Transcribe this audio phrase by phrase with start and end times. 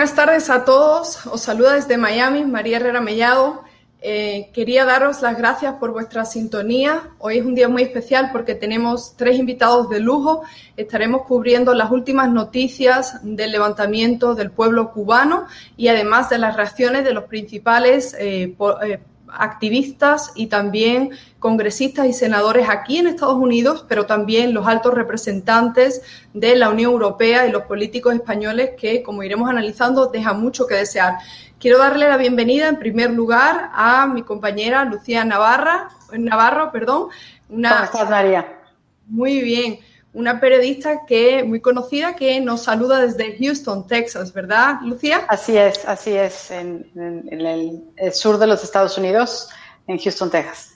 [0.00, 1.26] Buenas tardes a todos.
[1.26, 3.64] Os saluda desde Miami María Herrera Mellado.
[4.00, 7.10] Eh, quería daros las gracias por vuestra sintonía.
[7.18, 10.40] Hoy es un día muy especial porque tenemos tres invitados de lujo.
[10.74, 15.46] Estaremos cubriendo las últimas noticias del levantamiento del pueblo cubano
[15.76, 19.00] y además de las reacciones de los principales eh, eh,
[19.32, 26.02] activistas y también congresistas y senadores aquí en Estados Unidos, pero también los altos representantes
[26.34, 30.74] de la Unión Europea y los políticos españoles que, como iremos analizando, dejan mucho que
[30.74, 31.18] desear.
[31.58, 37.08] Quiero darle la bienvenida en primer lugar a mi compañera Lucía Navarra, Navarro, perdón.
[37.48, 38.58] Una, ¿Cómo estás, María?
[39.06, 39.80] Muy bien
[40.12, 45.24] una periodista que muy conocida que nos saluda desde Houston, Texas, ¿verdad, Lucía?
[45.28, 49.48] Así es, así es, en, el, sur de los Estados Unidos,
[49.86, 50.74] en Houston, Texas.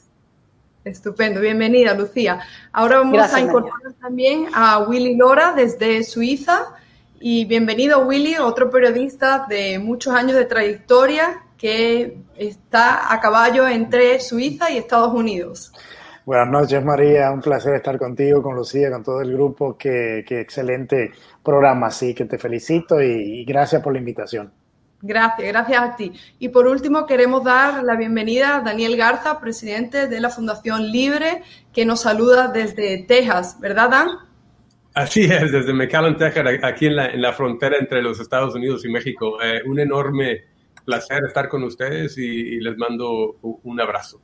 [0.84, 2.40] Estupendo, bienvenida, Lucía.
[2.72, 6.66] Ahora vamos a incorporar también a Willy Lora desde Suiza.
[7.18, 14.20] Y bienvenido, Willy, otro periodista de muchos años de trayectoria que está a caballo entre
[14.20, 15.72] Suiza y Estados Unidos.
[16.26, 17.30] Buenas noches, María.
[17.30, 19.76] Un placer estar contigo, con Lucía, con todo el grupo.
[19.76, 21.12] Qué, excelente
[21.42, 24.50] programa, sí, que te felicito y, gracias por la invitación.
[25.02, 26.12] Gracias, gracias a ti.
[26.38, 31.42] Y por último, queremos dar la bienvenida a Daniel Garza, presidente de la Fundación Libre,
[31.74, 34.08] que nos saluda desde Texas, ¿verdad, Dan?
[34.94, 39.36] Así es, desde McAllen, Texas, aquí en la, frontera entre los Estados Unidos y México.
[39.42, 40.44] Eh, un enorme
[40.86, 44.22] placer estar con ustedes y les mando un abrazo.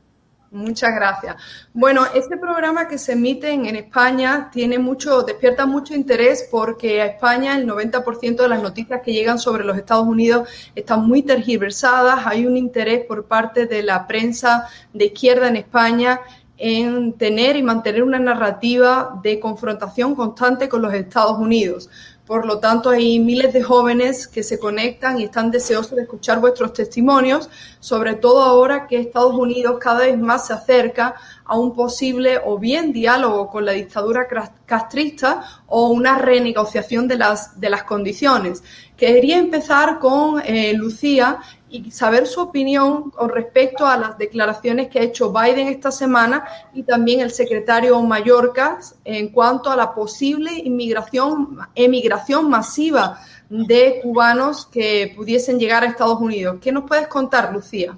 [0.52, 1.36] Muchas gracias.
[1.72, 7.06] Bueno, este programa que se emite en, España tiene mucho, despierta mucho interés porque a
[7.06, 12.26] España el 90% de las noticias que llegan sobre los Estados Unidos están muy tergiversadas.
[12.26, 16.20] Hay un interés por parte de la prensa de izquierda en España
[16.62, 21.88] en tener y mantener una narrativa de confrontación constante con los Estados Unidos.
[22.30, 26.38] Por lo tanto, hay miles de jóvenes que se conectan y están deseosos de escuchar
[26.38, 27.50] vuestros testimonios,
[27.80, 32.56] sobre todo ahora que Estados Unidos cada vez más se acerca a un posible o
[32.56, 34.28] bien diálogo con la dictadura
[34.64, 38.62] castrista o una renegociación de las, de las condiciones.
[38.96, 41.40] Quería empezar con eh, Lucía
[41.70, 46.44] y saber su opinión con respecto a las declaraciones que ha hecho Biden esta semana
[46.74, 54.66] y también el secretario Mallorca en cuanto a la posible inmigración, emigración masiva de cubanos
[54.66, 56.58] que pudiesen llegar a Estados Unidos.
[56.60, 57.96] ¿Qué nos puedes contar, Lucía?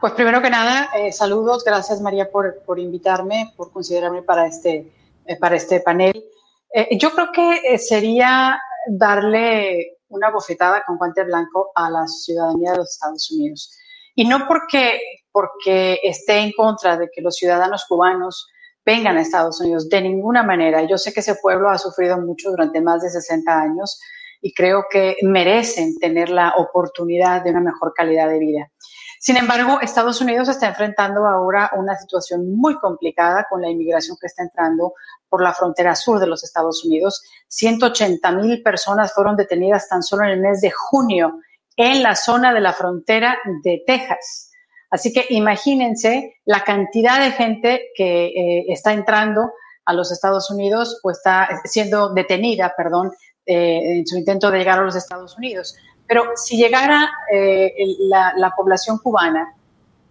[0.00, 4.92] Pues primero que nada, eh, saludos, gracias María por, por, invitarme, por considerarme para este,
[5.26, 6.24] eh, para este panel.
[6.72, 12.78] Eh, yo creo que sería darle una bofetada con guante blanco a la ciudadanía de
[12.78, 13.74] los Estados Unidos.
[14.14, 15.00] Y no porque,
[15.30, 18.48] porque esté en contra de que los ciudadanos cubanos
[18.84, 20.82] vengan a Estados Unidos, de ninguna manera.
[20.82, 24.00] Yo sé que ese pueblo ha sufrido mucho durante más de 60 años
[24.40, 28.70] y creo que merecen tener la oportunidad de una mejor calidad de vida.
[29.20, 34.28] Sin embargo, Estados Unidos está enfrentando ahora una situación muy complicada con la inmigración que
[34.28, 34.94] está entrando
[35.28, 37.22] por la frontera sur de los Estados Unidos.
[37.48, 41.40] 180 mil personas fueron detenidas tan solo en el mes de junio
[41.76, 44.50] en la zona de la frontera de Texas.
[44.90, 49.52] Así que imagínense la cantidad de gente que eh, está entrando
[49.84, 53.10] a los Estados Unidos o está siendo detenida, perdón,
[53.46, 55.74] eh, en su intento de llegar a los Estados Unidos.
[56.06, 59.54] Pero si llegara eh, la, población cubana,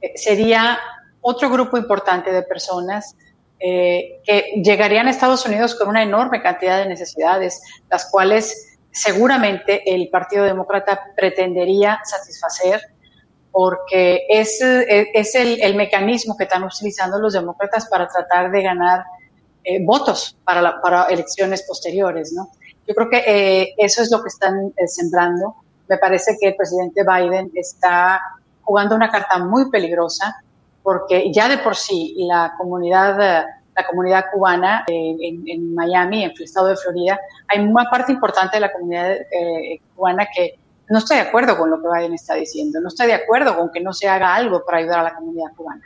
[0.01, 0.79] eh, sería
[1.21, 3.15] otro grupo importante de personas
[3.59, 9.93] eh, que llegarían a Estados Unidos con una enorme cantidad de necesidades, las cuales seguramente
[9.93, 12.81] el Partido Demócrata pretendería satisfacer
[13.51, 19.03] porque es, es el, mecanismo que están utilizando los demócratas para tratar de ganar
[19.81, 22.33] votos para, para elecciones posteriores.
[22.33, 22.51] ¿no?
[22.87, 25.55] Yo creo que eso es lo que están sembrando
[25.87, 28.21] me parece que el presidente Biden está
[28.61, 30.41] jugando una carta muy peligrosa
[30.87, 33.17] porque ya de por sí la comunidad,
[33.75, 37.19] la comunidad cubana en, Miami, en el estado de Florida,
[37.49, 40.57] hay una parte importante de la comunidad eh, cubana que
[40.87, 43.69] no está de acuerdo con lo que Biden está diciendo, no está de acuerdo con
[43.69, 45.83] que no se haga algo para ayudar a la comunidad cubana.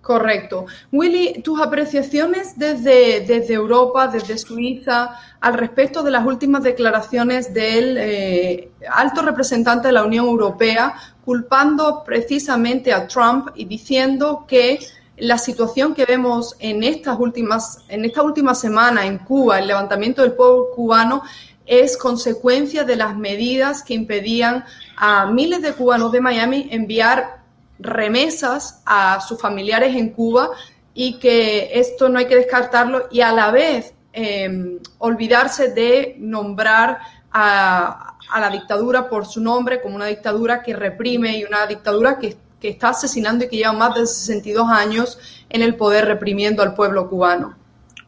[0.00, 0.64] Correcto.
[0.90, 5.10] Willy, tus apreciaciones desde, desde Europa, desde Suiza,
[5.40, 10.94] al respecto de las últimas declaraciones del eh, alto representante de la Unión Europea,
[11.30, 14.80] culpando precisamente a Trump y diciendo que
[15.16, 20.22] la situación que vemos en estas últimas, en esta última semana en Cuba, el levantamiento
[20.22, 21.22] del pueblo cubano,
[21.64, 24.64] es consecuencia de las medidas que impedían
[24.96, 27.44] a miles de cubanos de Miami enviar
[27.78, 30.50] remesas a sus familiares en Cuba
[30.94, 36.98] y que esto no hay que descartarlo y a la vez em, olvidarse de nombrar
[37.30, 42.36] a, la dictadura por su nombre como una dictadura que reprime y una dictadura que,
[42.60, 45.18] que está asesinando y que lleva más de 62 años
[45.48, 47.56] en el poder reprimiendo al pueblo cubano.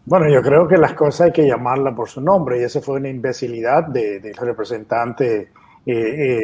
[0.04, 2.98] Bueno, yo creo que las cosas hay que llamarlas por su nombre y esa fue
[2.98, 5.52] una imbecilidad del representante
[5.84, 5.92] eh,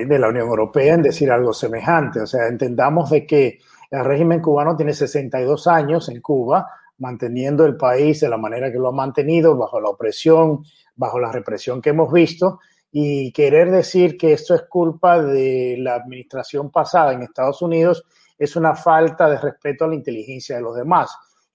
[0.01, 2.21] eh, de la Unión Europea en decir algo semejante.
[2.21, 3.59] O sea, entendamos de que
[3.91, 8.79] el régimen cubano tiene 62 años en Cuba, manteniendo el país de la manera que
[8.79, 10.65] lo ha mantenido, bajo la opresión,
[10.95, 15.95] bajo la represión que hemos visto, y querer decir que esto es culpa de la
[15.95, 18.05] administración pasada en Estados Unidos
[18.39, 21.11] es una falta de respeto a la inteligencia de los demás.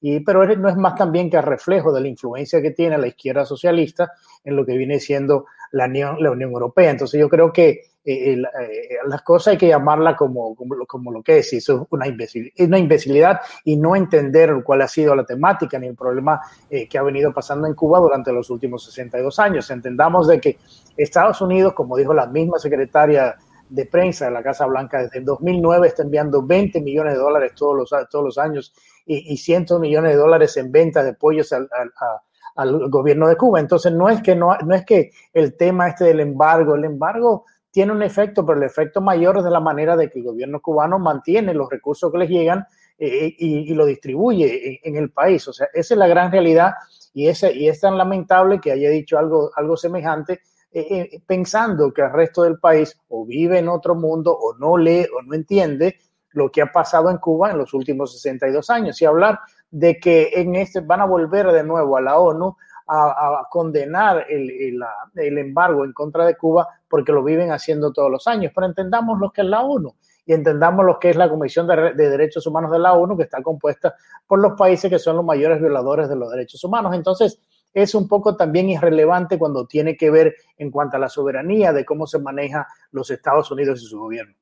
[0.05, 3.07] Y, pero no es más también que el reflejo de la influencia que tiene la
[3.07, 4.11] izquierda socialista
[4.43, 6.91] en lo que viene siendo la Unión, la Unión Europea.
[6.91, 7.69] Entonces yo creo que
[8.03, 8.37] eh, eh,
[9.07, 12.05] las cosas hay que llamarla como, como, lo que es, y eso es una,
[12.67, 16.97] una imbecilidad y no entender cuál ha sido la temática ni el problema eh, que
[16.97, 19.71] ha venido pasando en Cuba durante los últimos 62 años.
[19.71, 20.57] Entendamos de que
[20.97, 23.37] Estados Unidos, como dijo la misma secretaria
[23.69, 27.53] de prensa de la Casa Blanca, desde el 2009 está enviando 20 millones de dólares
[27.55, 28.73] todos los, todos los años
[29.05, 31.59] y, y cientos millones de dólares en venta de pollos a
[32.55, 33.59] al gobierno de Cuba.
[33.59, 37.45] Entonces, no es que no, no es que el tema este del embargo, el embargo
[37.71, 40.61] tiene un efecto, pero el efecto mayor es de la manera de que el gobierno
[40.61, 42.65] cubano mantiene los recursos que les llegan
[42.99, 45.47] eh, y, lo distribuye en, el país.
[45.47, 46.73] O sea, esa es la gran realidad
[47.13, 50.41] y, ese, y es tan lamentable que haya dicho algo, algo semejante.
[50.71, 54.75] Eh, eh, pensando que el resto del país o vive en otro mundo o no
[54.75, 55.97] lee o no entiende
[56.33, 59.39] lo que ha pasado en Cuba en los últimos 62 años y hablar
[59.71, 62.55] de que en este van a volver de nuevo a la ONU
[62.87, 64.51] a, condenar el,
[65.15, 68.51] el, embargo en contra de Cuba porque lo viven haciendo todos los años.
[68.53, 71.93] Pero entendamos lo que es la ONU y entendamos lo que es la Comisión de,
[71.93, 73.95] de, Derechos Humanos de la ONU, que está compuesta
[74.27, 76.93] por los países que son los mayores violadores de los derechos humanos.
[76.93, 77.39] Entonces,
[77.73, 81.85] es un poco también irrelevante cuando tiene que ver en cuanto a la soberanía de
[81.85, 84.35] cómo se maneja los Estados Unidos y su gobierno.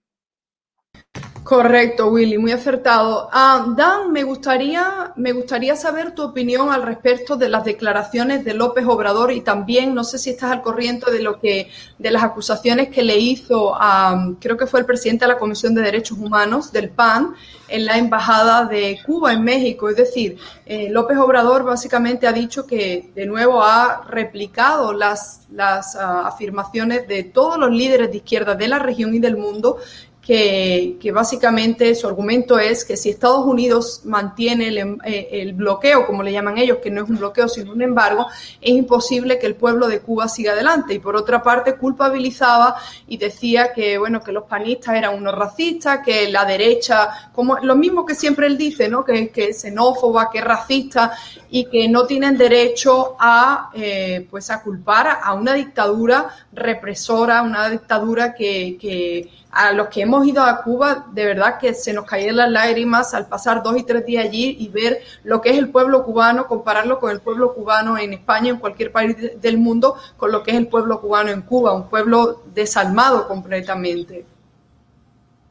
[1.43, 3.27] Correcto, Willy, muy acertado.
[3.31, 8.53] Ah, Dan, me gustaría, me gustaría saber tu opinión al respecto de las declaraciones de
[8.53, 12.23] López Obrador y también, no sé si estás al corriente de lo que, de las
[12.23, 16.19] acusaciones que le hizo a, creo que fue el presidente de la Comisión de Derechos
[16.19, 17.33] Humanos del PAN
[17.67, 19.89] en la embajada de Cuba en México.
[19.89, 25.95] Es decir, eh, López Obrador básicamente ha dicho que de nuevo ha replicado las, las
[25.95, 29.77] ah, afirmaciones de todos los líderes de izquierda de la región y del mundo
[30.21, 36.21] que, básicamente su argumento es que si Estados Unidos mantiene em, eh, el, bloqueo, como
[36.21, 38.27] le llaman ellos, que no es un bloqueo sino un embargo,
[38.61, 40.93] es imposible que el pueblo de Cuba siga adelante.
[40.93, 42.75] Y por otra parte, culpabilizaba
[43.07, 47.75] y decía que, bueno, que los panistas eran unos racistas, que la derecha, como lo
[47.75, 49.03] mismo que siempre él dice, ¿no?
[49.03, 51.13] Que, que es xenófoba, que es racista
[51.49, 57.69] y que no tienen derecho a, eh, pues a culpar a una dictadura represora, una
[57.69, 62.05] dictadura que, que a los que hemos ido a Cuba, de verdad que se nos
[62.05, 65.57] caían las lágrimas al pasar dos y tres días allí y ver lo que es
[65.57, 69.95] el pueblo cubano, compararlo con el pueblo cubano en España, en cualquier país del mundo,
[70.15, 74.25] con lo que es el pueblo cubano en Cuba, un pueblo desalmado completamente.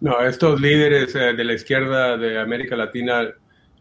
[0.00, 3.28] No, estos líderes eh, de la izquierda de América Latina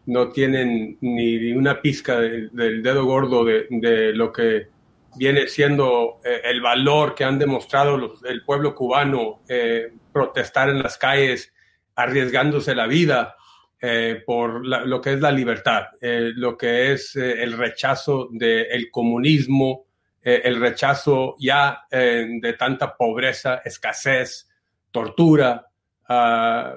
[0.04, 4.68] no tienen ni una pizca del dedo gordo de, lo que
[5.16, 10.98] viene siendo eh, el valor que han demostrado el pueblo cubano eh, protestar en las
[10.98, 11.52] calles
[11.94, 13.36] arriesgándose la vida
[13.82, 18.90] eh, por lo que es la libertad, eh, lo que es eh, el rechazo del
[18.90, 19.86] comunismo,
[20.22, 24.50] el rechazo ya de tanta pobreza, escasez,
[24.90, 25.66] tortura,
[26.10, 26.74] ah,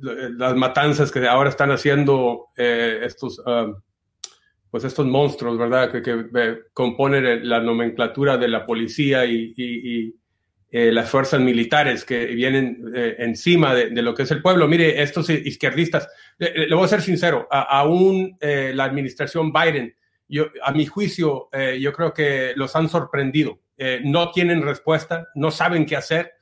[0.00, 3.74] las matanzas que ahora están haciendo estos, ah,
[4.70, 5.92] pues estos monstruos, ¿verdad?
[6.02, 10.14] Que, componen la nomenclatura de la policía y
[10.68, 14.66] eh, las fuerzas militares que vienen eh, encima de, lo que es el pueblo.
[14.66, 16.08] Mire, estos izquierdistas,
[16.38, 19.94] le, voy a ser sincero, aún eh, la administración Biden,
[20.28, 23.60] yo, a mi juicio, yo creo que los han sorprendido.
[24.02, 26.32] no tienen respuesta, no saben qué hacer,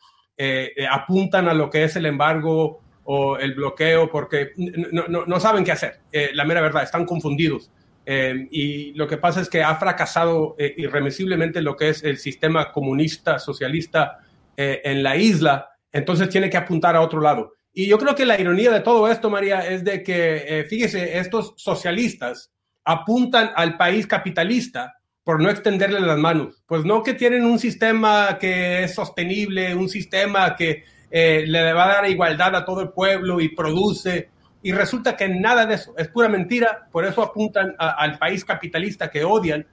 [0.90, 5.64] apuntan a lo que es el embargo o el bloqueo porque no, no, no saben
[5.64, 6.00] qué hacer.
[6.33, 7.71] la mera verdad, están confundidos.
[8.06, 13.38] Y lo que pasa es que ha fracasado irremisiblemente lo que es el sistema comunista,
[13.38, 14.20] socialista
[14.56, 17.54] eh, en la isla, entonces tiene que apuntar a otro lado.
[17.73, 21.18] Y yo creo que la ironía de todo esto, María, es de que, eh, fíjese,
[21.18, 22.52] estos socialistas
[22.84, 24.94] apuntan al país capitalista
[25.25, 26.62] por no extenderle las manos.
[26.66, 31.84] Pues no que tienen un sistema que es sostenible, un sistema que eh, le va
[31.84, 34.30] a dar igualdad a todo el pueblo y produce.
[34.64, 39.11] Y resulta que nada de eso, es pura mentira, por eso apuntan al país capitalista
[39.11, 39.64] que odian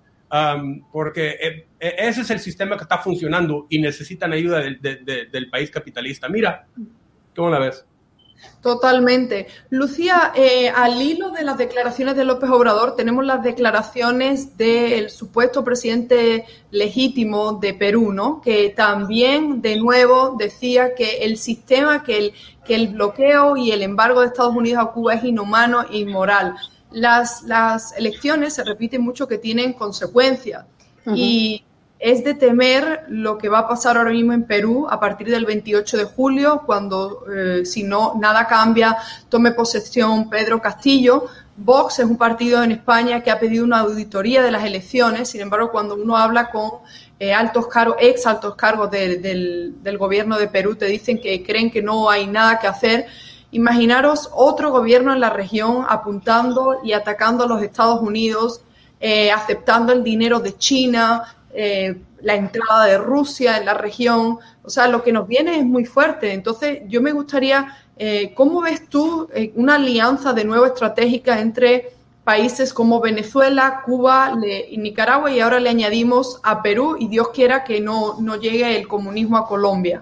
[0.92, 5.70] porque eh, eh, ese es el sistema que está funcionando y necesitan ayuda del país
[5.70, 6.30] capitalista.
[6.30, 6.68] Mira,
[7.36, 7.86] ¿cómo la ves?
[8.62, 9.48] Totalmente.
[9.70, 15.64] Lucía, eh, al hilo de las declaraciones de López Obrador, tenemos las declaraciones del supuesto
[15.64, 18.42] presidente legítimo de Perú, ¿no?
[18.42, 22.34] Que también, de nuevo, decía que el sistema, que el,
[22.66, 26.56] que el bloqueo y el embargo de Estados Unidos a Cuba es inhumano e inmoral
[26.92, 30.66] las, las elecciones se repite mucho que tienen consecuencias
[31.16, 31.64] y
[31.98, 35.46] es de temer lo que va a pasar ahora mismo en Perú a partir del
[35.46, 38.98] 28 de julio, cuando, eh, si no, nada cambia,
[39.30, 41.26] tome posesión Pedro Castillo.
[41.58, 45.42] Vox es un partido en España que ha pedido una auditoría de las elecciones, sin
[45.42, 46.70] embargo, cuando uno habla con
[47.22, 51.70] eh, altos cargos, ex altos cargos del, del gobierno de Perú, te dicen que creen
[51.70, 53.06] que no hay nada que hacer
[53.52, 58.62] Imaginaros otro gobierno en la región apuntando y atacando a los Estados Unidos,
[59.00, 64.40] eh, aceptando el dinero de China, eh, la entrada de Rusia en la región.
[64.64, 66.32] O sea, lo que nos viene es muy fuerte.
[66.32, 71.92] Entonces, yo me gustaría, eh, ¿cómo ves tú una alianza de nuevo estratégica entre
[72.32, 74.32] países como Venezuela, Cuba
[74.70, 78.78] y Nicaragua y ahora le añadimos a Perú y Dios quiera que no, no llegue
[78.78, 80.02] el comunismo a Colombia?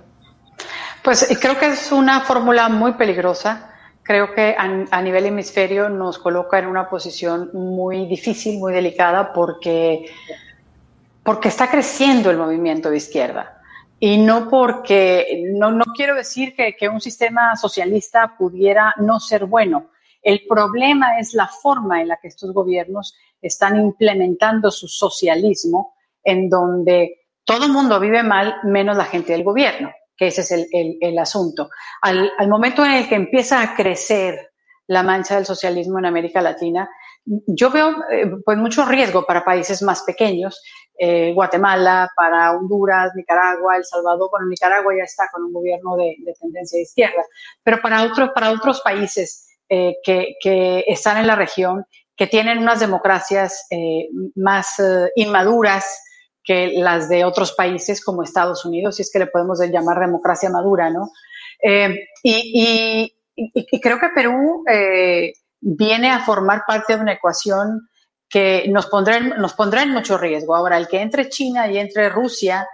[1.03, 3.73] Pues creo que es una fórmula muy peligrosa.
[4.03, 10.05] Creo que a, nivel hemisferio nos coloca en una posición muy difícil, muy delicada, porque,
[11.23, 13.59] porque está creciendo el movimiento de izquierda.
[13.99, 19.45] Y no porque, no, no quiero decir que, que un sistema socialista pudiera no ser
[19.45, 19.87] bueno.
[20.29, 26.49] El problema es la forma en la que estos gobiernos están implementando su socialismo, en
[26.49, 30.67] donde todo el mundo vive mal menos la gente del gobierno que ese es
[31.01, 31.69] el, asunto.
[32.01, 34.51] Al, momento en el que empieza a crecer
[34.87, 36.89] la mancha del socialismo en América Latina,
[37.23, 40.61] yo veo eh, pues mucho riesgo para países más pequeños,
[40.97, 46.17] eh, Guatemala, para Honduras, Nicaragua, El Salvador, bueno, Nicaragua ya está con un gobierno de,
[46.37, 47.23] tendencia de izquierda,
[47.63, 51.85] pero para otros, para otros países eh, que, están en la región,
[52.17, 53.67] que tienen unas democracias
[54.35, 54.75] más
[55.15, 55.85] inmaduras,
[56.43, 60.49] que las de otros países como Estados Unidos, si es que le podemos llamar democracia
[60.49, 61.11] madura, ¿no?
[61.61, 63.13] Eh, y,
[63.81, 67.87] creo que Perú eh, viene a formar parte de una ecuación
[68.27, 70.55] que nos pondrá, en mucho riesgo.
[70.55, 72.67] Ahora, el que entre China y entre Rusia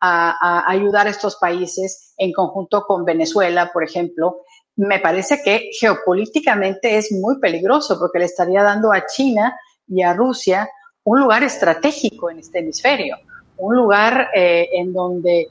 [0.00, 4.42] a, ayudar a estos países en conjunto con Venezuela, por ejemplo,
[4.76, 10.14] me parece que geopolíticamente es muy peligroso porque le estaría dando a China y a
[10.14, 10.68] Rusia
[11.04, 13.16] un lugar estratégico en este hemisferio,
[13.58, 15.48] un lugar eh, en donde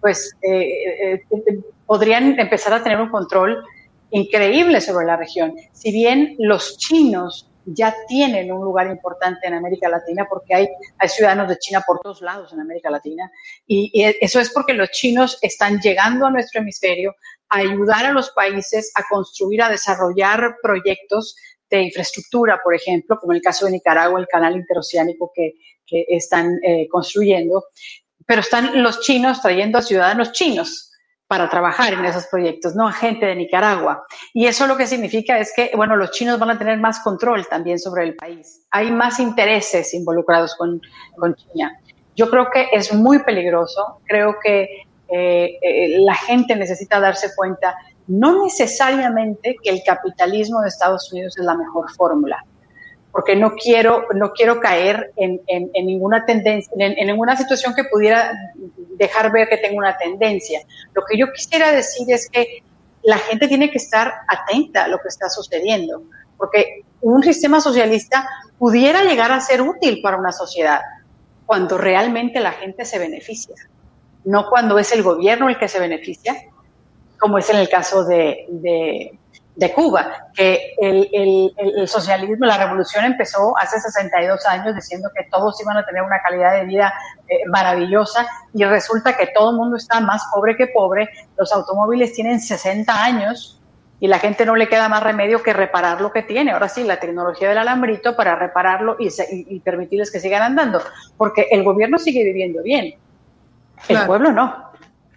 [0.00, 3.62] pues eh, eh, podrían empezar a tener un control
[4.10, 5.54] increíble sobre la región.
[5.72, 11.08] Si bien los chinos ya tienen un lugar importante en América Latina porque hay, hay
[11.08, 13.30] ciudadanos de China por todos lados en América Latina.
[13.66, 17.14] Y, eso es porque los chinos están llegando a nuestro hemisferio
[17.48, 21.36] a ayudar a los países a construir, a desarrollar proyectos
[21.68, 25.54] de infraestructura, por ejemplo, como el caso de Nicaragua, el canal interoceánico que,
[25.86, 27.64] que están eh, construyendo,
[28.26, 30.89] pero están los chinos trayendo a ciudadanos chinos
[31.30, 34.04] para trabajar en esos proyectos, no a gente de Nicaragua.
[34.34, 37.46] Y eso lo que significa es que, bueno, los chinos van a tener más control
[37.46, 38.62] también sobre el país.
[38.72, 40.80] Hay más intereses involucrados con,
[41.36, 41.78] China.
[42.16, 44.00] Yo creo que es muy peligroso.
[44.06, 44.62] Creo que
[45.08, 47.76] eh, eh, la gente necesita darse cuenta,
[48.08, 52.44] no necesariamente que el capitalismo de Estados Unidos es la mejor fórmula
[53.12, 57.84] porque no quiero, no quiero caer en, en, ninguna tendencia, en, en, ninguna situación que
[57.84, 58.32] pudiera
[58.96, 60.60] dejar ver que tengo una tendencia.
[60.94, 62.62] Lo que yo quisiera decir es que
[63.02, 66.02] la gente tiene que estar atenta a lo que está sucediendo,
[66.36, 70.80] porque un sistema socialista pudiera llegar a ser útil para una sociedad
[71.46, 73.56] cuando realmente la gente se beneficia,
[74.24, 76.36] no cuando es el gobierno el que se beneficia,
[77.18, 79.18] como es en el caso de, de
[79.60, 85.76] de Cuba, que el, socialismo, la revolución empezó hace 62 años diciendo que todos iban
[85.76, 86.94] a tener una calidad de vida
[87.28, 92.14] eh, maravillosa y resulta que todo el mundo está más pobre que pobre, los automóviles
[92.14, 93.60] tienen 60 años
[94.00, 96.52] y la gente no le queda más remedio que reparar lo que tiene.
[96.52, 100.80] Ahora sí, la tecnología del alambrito para repararlo y, y permitirles que sigan andando,
[101.18, 102.94] porque el gobierno sigue viviendo bien,
[103.88, 104.69] el pueblo no.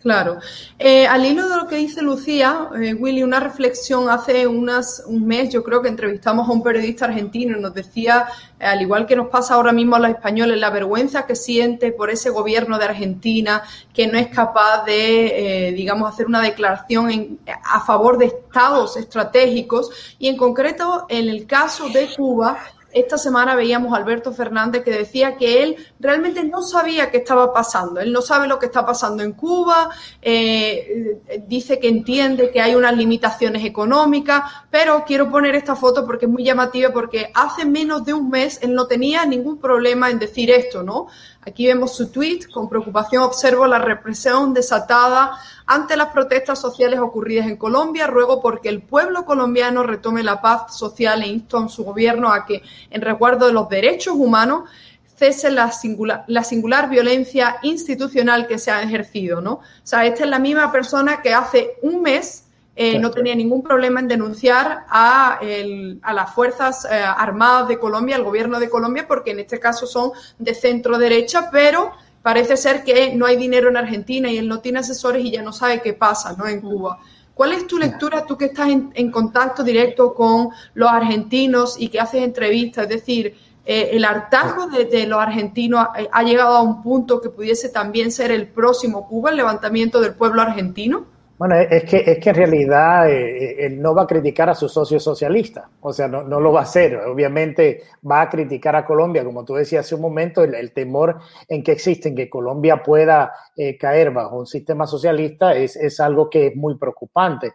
[0.03, 0.39] Claro.
[0.77, 5.25] Eh, al hilo de lo que dice Lucía, eh, Willy, una reflexión hace unas, un
[5.25, 8.27] mes, yo creo que entrevistamos a un periodista argentino y nos decía,
[8.59, 11.94] eh, al igual que nos pasa ahora mismo a los españoles, la vergüenza que siente
[11.94, 13.63] por ese gobierno de Argentina
[13.94, 19.89] que no es capaz de, digamos, hacer una declaración a favor de estados estratégicos
[20.20, 22.57] y en concreto en el caso de Cuba
[22.94, 27.53] esta semana veíamos a Alberto Fernández que decía que él realmente no sabía qué estaba
[27.53, 28.00] pasando.
[28.00, 29.90] Él no sabe lo que está pasando en Cuba,
[30.22, 36.25] eh, dice que entiende que hay unas limitaciones económicas, pero quiero poner esta foto porque
[36.25, 40.20] es muy llamativa porque hace menos de un mes él no tenía ningún problema en
[40.20, 41.08] decir esto, ¿no?
[41.46, 42.42] Aquí vemos su tweet.
[42.51, 48.08] Con preocupación observo la represión desatada ante las protestas sociales ocurridas en Colombia.
[48.08, 52.46] Ruego porque el pueblo colombiano retome la paz social e insto a su gobierno a
[52.46, 54.70] que, en resguardo de los derechos humanos,
[55.18, 59.53] cese la singular, la singular violencia institucional que se ha ejercido, ¿no?
[59.53, 63.62] O sea, esta es la misma persona que hace un mes eh, no tenía ningún
[63.62, 69.31] problema en denunciar a, las Fuerzas eh, Armadas de Colombia, al gobierno de Colombia, porque
[69.31, 71.92] en este caso son de centro derecha, pero
[72.24, 75.44] parece ser que no hay dinero en Argentina y él no tiene asesores y ya
[75.44, 76.48] no sabe qué pasa ¿no?
[76.48, 77.00] en Cuba.
[77.33, 82.00] ¿Cuál es tu lectura, tú que estás en, contacto directo con los argentinos y que
[82.00, 82.83] haces entrevistas?
[82.83, 87.70] Es decir, eh, el hartazgo de, los argentinos ha, llegado a un punto que pudiese
[87.70, 91.07] también ser el próximo Cuba, el levantamiento del pueblo argentino.
[91.46, 94.56] Bueno, es que, es que en realidad eh, eh, él no va a criticar a
[94.56, 96.96] su socio socialista, o sea, no, no, lo va a hacer.
[96.96, 101.62] Obviamente va a criticar a Colombia, como tú decías hace un momento, el, temor en
[101.62, 106.29] que existe, en que Colombia pueda eh, caer bajo un sistema socialista es, es, algo
[106.29, 107.51] que es muy preocupante.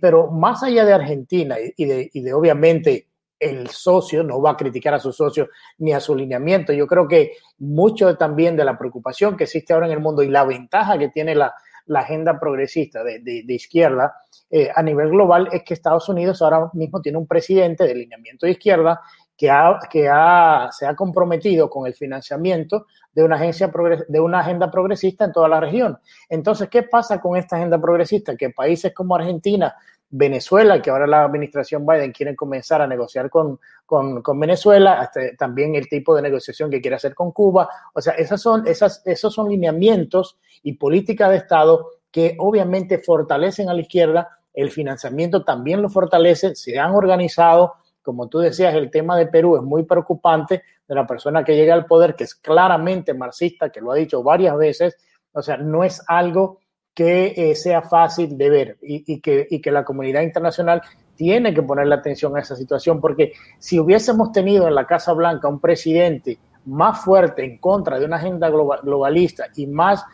[0.00, 3.08] pero más allá de Argentina y de, y de obviamente
[3.40, 6.72] el socio no va a criticar a su socio ni a su lineamiento.
[6.72, 10.28] Yo creo que mucho también de la preocupación que existe ahora en el mundo y
[10.28, 11.52] la ventaja que tiene la,
[11.86, 14.14] la agenda progresista de, de, izquierda
[14.50, 18.46] eh, a nivel global es que Estados Unidos ahora mismo tiene un presidente de lineamiento
[18.46, 19.00] de izquierda
[19.36, 23.70] que, ha, que ha, se ha comprometido con el financiamiento de una, agencia
[24.08, 25.98] de una agenda progresista en toda la región.
[26.28, 28.36] Entonces, ¿qué pasa con esta agenda progresista?
[28.36, 29.74] Que países como Argentina,
[30.10, 35.74] Venezuela, que ahora la administración Biden quiere comenzar a negociar con, con, con Venezuela, también
[35.74, 37.68] el tipo de negociación que quiere hacer con Cuba.
[37.92, 43.68] O sea, esas son, esas, esos son lineamientos y políticas de Estado que obviamente fortalecen
[43.68, 48.90] a la izquierda, el financiamiento también lo fortalece, se han organizado, como tú decías, el
[48.90, 52.34] tema de Perú es muy preocupante, de la persona que llega al poder, que es
[52.34, 54.96] claramente marxista, que lo ha dicho varias veces,
[55.32, 56.60] o sea, no es algo
[56.96, 60.80] que eh, sea fácil de ver y, que, la comunidad internacional
[61.14, 65.46] tiene que ponerle atención a esa situación, porque si hubiésemos tenido en la Casa Blanca
[65.46, 70.06] un presidente más fuerte en contra de una agenda globalista y más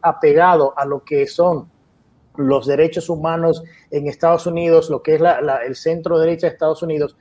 [0.00, 1.68] apegado a lo que son
[2.36, 5.22] los derechos humanos en Estados Unidos, lo que es
[5.66, 7.16] el centro derecha de Estados Unidos,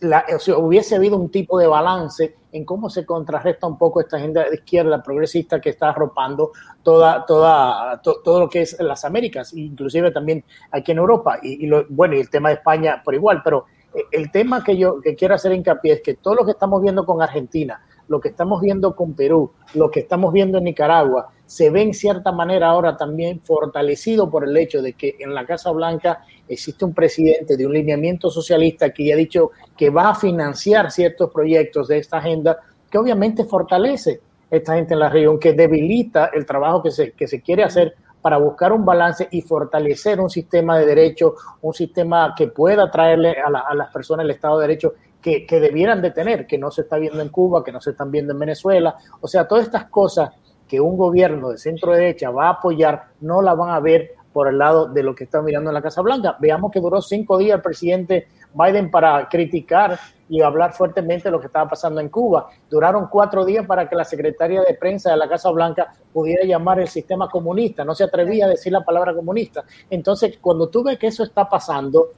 [0.00, 0.24] la,
[0.58, 4.56] hubiese habido un tipo de balance en cómo se contrarresta un poco esta agenda de
[4.56, 10.44] izquierda progresista que está arropando toda, toda, todo lo que es las Américas, inclusive también
[10.70, 11.38] aquí en Europa.
[11.42, 14.76] Y, lo, bueno, y el tema de España por igual, pero eh, el tema que
[14.76, 18.20] yo que quiero hacer hincapié es que todo lo que estamos viendo con Argentina, lo
[18.20, 22.32] que estamos viendo con Perú, lo que estamos viendo en Nicaragua, se ve en cierta
[22.32, 26.94] manera ahora también fortalecido por el hecho de que en la Casa Blanca existe un
[26.94, 31.88] presidente de un lineamiento socialista que ya ha dicho que va a financiar ciertos proyectos
[31.88, 32.58] de esta agenda
[32.90, 37.26] que obviamente fortalece esta gente en la región, que debilita el trabajo que se, que
[37.26, 42.34] se quiere hacer para buscar un balance y fortalecer un sistema de derecho, un sistema
[42.36, 46.10] que pueda traerle a, a las personas el Estado de Derecho que, que, debieran de
[46.10, 48.96] tener, que no se está viendo en Cuba, que no se están viendo en Venezuela.
[49.20, 50.30] O sea, todas estas cosas
[50.74, 54.48] que un gobierno de centro derecha va a apoyar, no la van a ver por
[54.48, 56.36] el lado de lo que está mirando en la Casa Blanca.
[56.40, 59.96] Veamos que duró cinco días el presidente Biden para criticar
[60.28, 62.48] y hablar fuertemente de lo que estaba pasando en Cuba.
[62.68, 66.80] Duraron cuatro días para que la secretaria de prensa de la Casa Blanca pudiera llamar
[66.80, 67.84] el sistema comunista.
[67.84, 69.62] No se atrevía a decir la palabra comunista.
[69.88, 72.08] Entonces, cuando tú ves que eso está pasando,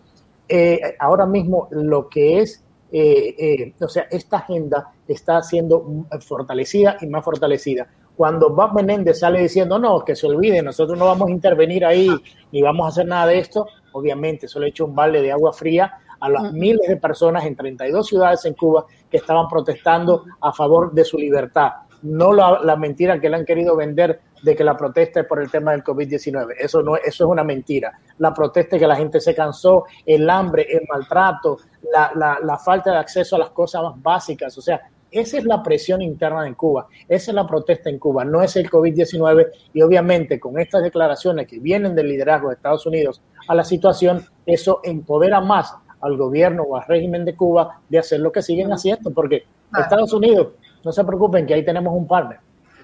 [0.49, 6.97] eh, ahora mismo lo que es, eh, eh, o sea, esta agenda está siendo fortalecida
[7.03, 7.87] y más fortalecida
[8.17, 12.09] cuando Bob Menéndez sale diciendo, no, que se olvide, nosotros no vamos a intervenir ahí
[12.51, 15.53] ni vamos a hacer nada de esto, obviamente eso le hecho un balde de agua
[15.53, 20.53] fría a las miles de personas en 32 ciudades en Cuba que estaban protestando a
[20.53, 21.73] favor de su libertad.
[22.03, 25.51] No la, mentira que le han querido vender de que la protesta es por el
[25.51, 26.55] tema del COVID-19.
[26.59, 27.99] Eso, no, eso es una mentira.
[28.19, 31.59] La protesta es que la gente se cansó, el hambre, el maltrato,
[31.93, 34.57] la, la, la falta de acceso a las cosas más básicas.
[34.57, 34.81] O sea,
[35.21, 38.57] esa es la presión interna en Cuba, esa es la protesta en Cuba, no es
[38.57, 43.55] el COVID-19 y obviamente con estas declaraciones que vienen del liderazgo de Estados Unidos a
[43.55, 48.33] la situación, eso empodera más al gobierno o al régimen de Cuba de hacer lo
[48.33, 49.45] que siguen haciendo, porque
[49.79, 50.49] Estados Unidos,
[50.85, 52.39] no se preocupen que ahí tenemos un partner.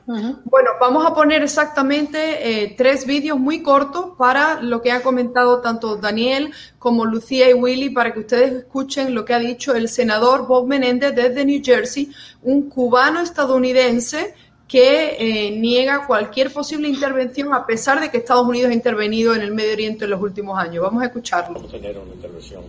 [0.06, 5.60] Bueno, vamos a poner exactamente eh, tres vídeos muy cortos para lo que ha comentado
[5.60, 9.88] tanto Daniel como Lucía y Willy, para que ustedes escuchen lo que ha dicho el
[9.88, 12.10] senador Bob Menéndez desde New Jersey,
[12.42, 14.34] un cubano estadounidense
[14.66, 19.42] que eh, niega cualquier posible intervención a pesar de que Estados Unidos ha intervenido en
[19.42, 20.82] el Medio Oriente en los últimos años.
[20.82, 21.60] Vamos a escucharlo.
[21.60, 22.64] Tener una intervención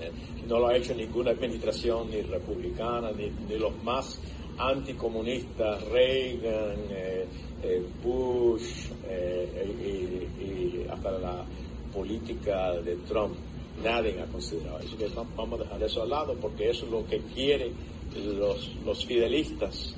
[0.00, 0.12] eh,
[0.46, 4.20] no lo ha hecho ninguna administración, ni republicana, ni, ni los más
[4.58, 7.26] anticomunistas, Reagan, eh,
[7.62, 11.44] eh, Bush eh, y, hasta la
[11.92, 13.34] política de Trump.
[13.82, 14.96] Nadie ha considerado eso.
[14.96, 17.72] Que vamos a dejar eso al lado porque eso es lo que quieren
[18.36, 19.94] los, los fidelistas,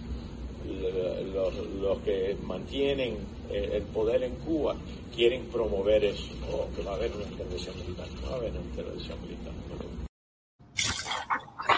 [1.32, 3.16] los, los que mantienen
[3.50, 4.76] el poder en Cuba,
[5.14, 6.34] quieren promover eso.
[6.52, 8.06] O que va a haber una intervención militar.
[8.22, 9.69] No va a haber una intervención militar.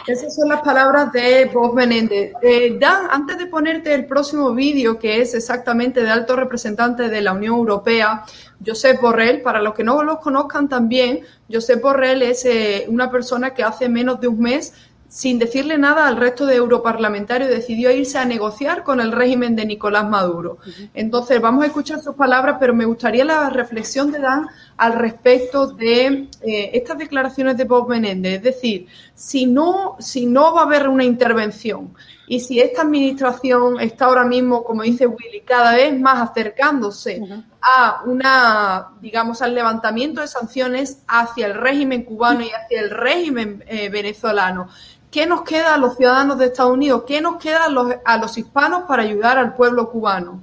[0.07, 2.33] Esas son las palabras de Bob Menéndez.
[2.42, 7.20] Eh, Dan, antes de ponerte el próximo vídeo, que es exactamente de alto representante de
[7.20, 8.24] la Unión Europea,
[8.64, 13.55] Josep Borrell, para los que no lo conozcan también, Josep Borrell es eh, una persona
[13.55, 14.72] que hace menos de un mes
[15.12, 19.66] sin decirle nada al resto de europarlamentarios, decidió irse a negociar con el régimen de
[19.66, 20.57] Nicolás Maduro.
[20.94, 24.46] Entonces, vamos a escuchar sus palabras, pero me gustaría la reflexión de Dan
[24.79, 28.37] al respecto de eh, estas declaraciones de Bob Menéndez.
[28.37, 31.92] Es decir, si no, si no va a haber una intervención
[32.33, 37.20] y si esta administración está ahora mismo, como dice Willy, cada vez más acercándose
[37.61, 43.62] a una, digamos, al levantamiento de sanciones hacia el régimen cubano y hacia el régimen
[43.66, 44.70] eh, venezolano,
[45.12, 47.05] ¿Qué nos queda a los ciudadanos de Estados Unidos?
[47.07, 50.42] ¿Qué nos queda a los, hispanos para ayudar al pueblo cubano?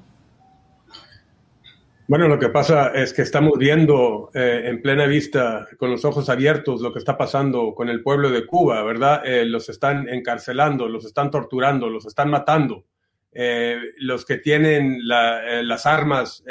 [2.08, 6.30] Bueno, lo que pasa es que estamos viendo eh, en plena vista, con los ojos
[6.30, 9.24] abiertos, lo que está pasando con el pueblo de Cuba, ¿verdad?
[9.26, 12.86] Eh, los están encarcelando, los están torturando, los están matando.
[13.32, 16.44] Eh, los que tienen las armas,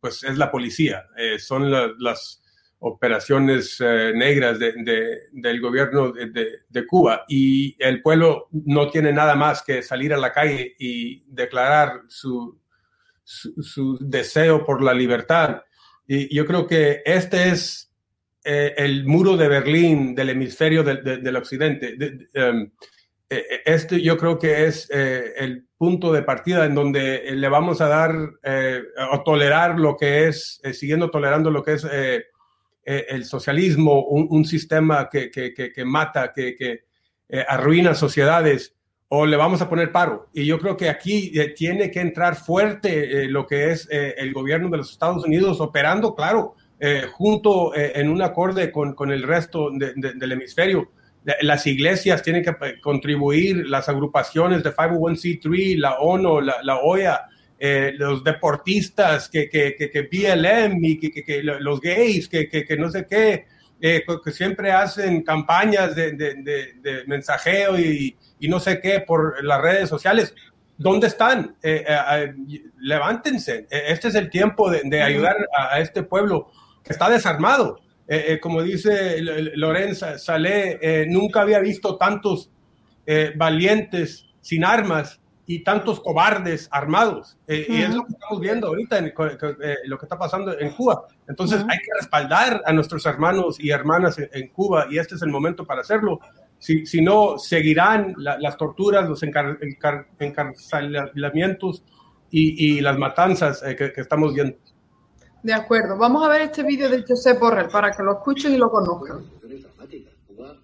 [0.00, 1.06] pues es la policía,
[1.38, 2.43] son las
[2.86, 9.82] operaciones eh, negras del gobierno de, Cuba y el pueblo no tiene nada más que
[9.82, 12.60] salir a la calle y declarar su,
[13.24, 15.62] su, deseo por la libertad.
[16.06, 17.90] Y yo creo que este es
[18.44, 21.96] eh, el muro de Berlín del hemisferio del occidente.
[22.34, 27.88] Eh, este yo creo que es el punto de partida en donde le vamos a
[27.88, 28.14] dar
[29.10, 31.86] o tolerar lo que es, siguiendo tolerando lo que es
[32.84, 36.84] eh, el socialismo, un, sistema que, que, que, mata, que,
[37.28, 38.74] eh, arruina sociedades,
[39.16, 40.28] o le vamos a poner paro.
[40.32, 44.14] Y yo creo que aquí eh, tiene que entrar fuerte eh, lo que es eh,
[44.18, 46.54] el gobierno de los Estados Unidos operando, claro,
[47.12, 50.90] junto en un acorde con, con el resto del hemisferio.
[51.40, 57.22] Las iglesias tienen que contribuir, las agrupaciones de 501c3, la ONU, la, la OEA,
[57.58, 63.06] los deportistas, que, que, que, que BLM y que, los gays, que, que, no sé
[63.08, 63.46] qué,
[63.80, 66.34] que siempre hacen campañas de, de,
[66.82, 70.34] de mensajeo y, y no sé qué por las redes sociales.
[70.76, 71.56] ¿Dónde están?
[71.62, 72.34] Eh, eh, eh,
[72.78, 73.66] levántense.
[73.70, 76.50] Este es el tiempo de, ayudar a, este pueblo
[76.82, 77.80] que está desarmado.
[78.42, 82.50] como dice Lorenza Salé, nunca había visto tantos
[83.36, 87.36] valientes sin armas y tantos cobardes armados.
[87.46, 89.12] Y es lo que estamos viendo ahorita, en,
[89.86, 91.06] lo que está pasando en Cuba.
[91.28, 95.30] Entonces hay que respaldar a nuestros hermanos y hermanas en Cuba y este es el
[95.30, 96.20] momento para hacerlo
[96.58, 101.84] si, no, seguirán las torturas, los encarcelamientos
[102.30, 104.56] y, las matanzas eh, que, estamos viendo.
[105.42, 105.98] De acuerdo.
[105.98, 109.22] Vamos a ver este vídeo de José Borrell para que lo escuchen y lo conozcan.
[110.26, 110.56] Cuba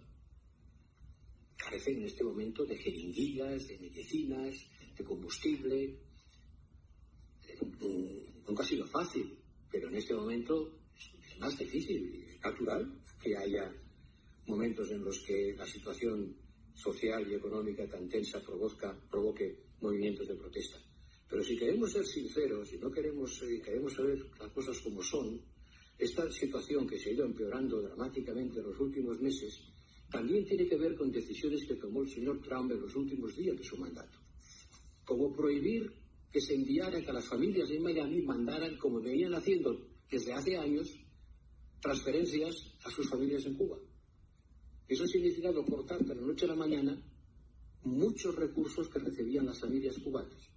[1.71, 4.55] carece en este momento de jeringuillas, de medicinas,
[4.97, 5.99] de combustible.
[8.47, 9.39] Nunca ha sido fácil,
[9.71, 12.25] pero en este momento es más difícil.
[12.29, 13.73] Es natural que haya
[14.49, 16.37] momentos en los que la situación
[16.75, 20.79] social y económica tan tensa provoca, provoque movimientos de protesta.
[21.29, 25.41] Pero si queremos ser sinceros y no queremos, eh, queremos saber las cosas como son,
[25.97, 29.71] esta situación que se ha ido empeorando dramáticamente en los últimos meses
[30.11, 33.57] también tiene que ver con decisiones que tomó el señor Trump en los últimos días
[33.57, 34.19] de su mandato.
[35.05, 35.93] Como prohibir
[36.33, 40.89] que se enviara que las familias en Miami mandaran, como venían haciendo desde hace años,
[41.81, 43.79] transferencias a sus familias en Cuba.
[44.87, 47.01] Eso ha significado cortar de la noche a la mañana
[47.85, 50.51] muchos recursos que recibían las familias cubanas.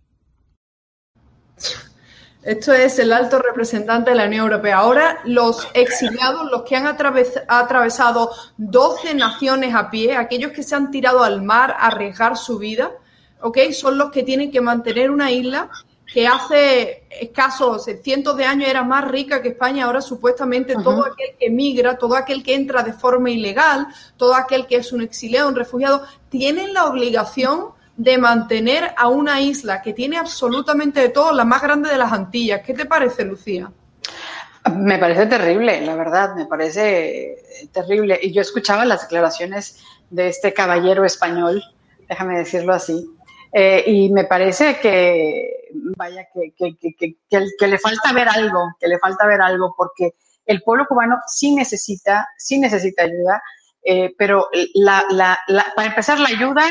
[2.44, 4.80] Esto es el alto representante de la Unión Europea.
[4.80, 10.92] Ahora los exiliados, los que han atravesado 12 naciones a pie, aquellos que se han
[10.92, 12.92] tirado al mar a arriesgar su vida,
[13.40, 13.60] ¿ok?
[13.72, 15.70] Son los que tienen que mantener una isla
[16.14, 21.38] que hace escasos cientos de años era más rica que España, ahora supuestamente todo aquel
[21.40, 25.48] que migra, todo aquel que entra de forma ilegal, todo aquel que es un exiliado,
[25.48, 31.32] un refugiado, tienen la obligación de mantener a una isla que tiene absolutamente de todo,
[31.32, 32.62] la más grande de las Antillas.
[32.62, 33.72] ¿Qué te parece, Lucía?
[34.76, 37.36] Me parece terrible, la verdad, me parece
[37.72, 38.18] terrible.
[38.22, 41.62] Y yo escuchaba las declaraciones de este caballero español,
[42.08, 43.10] déjame decirlo así,
[43.52, 49.28] eh, y me parece que, vaya, que, que, le falta ver algo, que le falta
[49.28, 53.44] ver algo, porque el pueblo cubano sí necesita, sí necesita ayuda,
[53.84, 55.40] eh, pero la, la,
[55.76, 56.64] para empezar la ayuda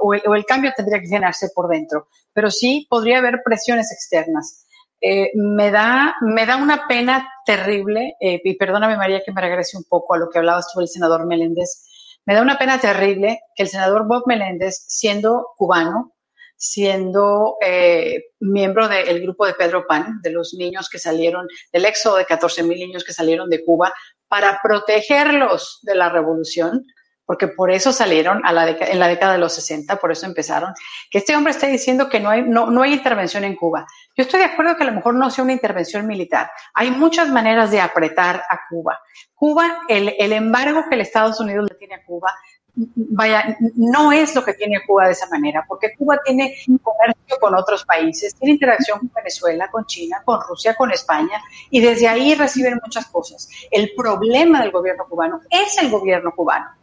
[0.00, 4.66] o el, cambio tendría que generarse por dentro, pero sí podría haber presiones externas.
[5.00, 9.84] Eh, me, da, me da una pena terrible, y perdóname María que me regrese un
[9.84, 11.86] poco a lo que hablabas tú el senador Meléndez,
[12.26, 16.12] me da una pena terrible que el senador Bob Meléndez, siendo cubano,
[16.60, 22.16] siendo eh, miembro del grupo de Pedro Pan, de los niños que salieron, del éxodo
[22.16, 23.94] de 14 mil niños que salieron de Cuba,
[24.28, 26.84] para protegerlos de la revolución,
[27.24, 28.54] porque por eso salieron en
[28.98, 30.74] la década de los 60, por eso empezaron,
[31.10, 33.86] que este hombre esté diciendo que no hay, no, no hay intervención en Cuba.
[34.14, 36.50] Yo estoy de acuerdo que a lo mejor no sea una intervención militar.
[36.74, 39.00] Hay muchas maneras de apretar a Cuba.
[39.32, 42.34] Cuba, el, el embargo que el Estados Unidos le tiene a Cuba,
[42.74, 47.54] vaya, no es lo que tiene Cuba de esa manera, porque Cuba tiene comercio con
[47.54, 52.34] otros países, tiene interacción con Venezuela, con China, con Rusia, con España, y desde ahí
[52.34, 53.48] reciben muchas cosas.
[53.70, 56.79] El problema del gobierno cubano es el gobierno cubano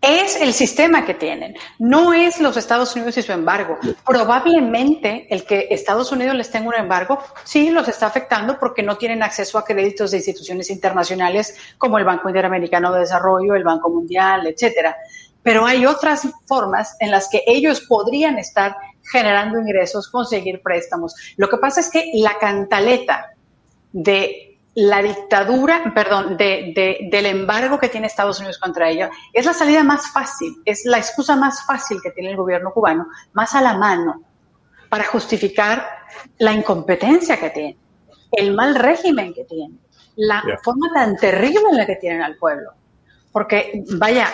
[0.00, 3.78] es el sistema que tienen, no es los Estados Unidos y su embargo.
[4.06, 8.96] Probablemente el que Estados Unidos les tenga un embargo, sí los está afectando porque no
[8.96, 13.90] tienen acceso a créditos de instituciones internacionales como el Banco Interamericano de Desarrollo, el Banco
[13.90, 14.96] Mundial, etcétera.
[15.42, 18.76] Pero hay otras formas en las que ellos podrían estar
[19.10, 21.14] generando ingresos, conseguir préstamos.
[21.36, 23.32] Lo que pasa es que la cantaleta
[23.92, 24.47] de
[24.78, 29.82] la dictadura, perdón, de, del embargo que tiene Estados Unidos contra ella, es la salida
[29.82, 33.76] más fácil, es la excusa más fácil que tiene el gobierno cubano, más a la
[33.76, 34.22] mano,
[34.88, 35.84] para justificar
[36.38, 37.76] la incompetencia que tiene,
[38.30, 39.74] el mal régimen que tiene,
[40.14, 42.70] la forma tan terrible en la que tienen al pueblo.
[43.32, 44.28] Porque, vaya,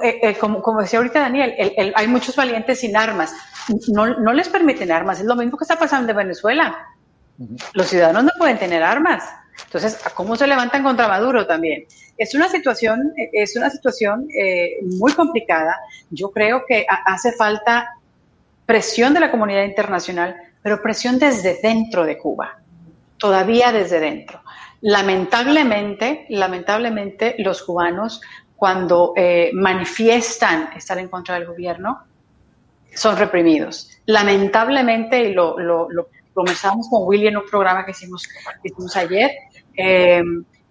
[0.00, 1.56] eh, eh, como, como, decía ahorita Daniel,
[1.96, 3.34] hay muchos valientes sin armas.
[3.88, 5.18] No, no les permiten armas.
[5.18, 6.86] Es lo mismo que está pasando en Venezuela.
[7.72, 9.24] Los ciudadanos no pueden tener armas
[9.64, 11.84] Entonces, ¿cómo se levantan contra Maduro también?
[12.18, 15.78] Es una situación, es una situación eh, muy complicada.
[16.10, 17.88] Yo creo que hace falta
[18.66, 22.58] presión de la comunidad internacional, pero presión desde dentro de Cuba,
[23.18, 24.42] todavía desde dentro.
[24.82, 28.20] Lamentablemente, lamentablemente los cubanos
[28.56, 32.02] cuando eh, manifiestan estar en contra del gobierno
[32.94, 33.90] son reprimidos.
[34.06, 38.96] Lamentablemente, y lo, lo, lo comenzamos con Willy en un programa que hicimos, que hicimos
[38.96, 39.30] ayer,
[39.76, 40.22] eh,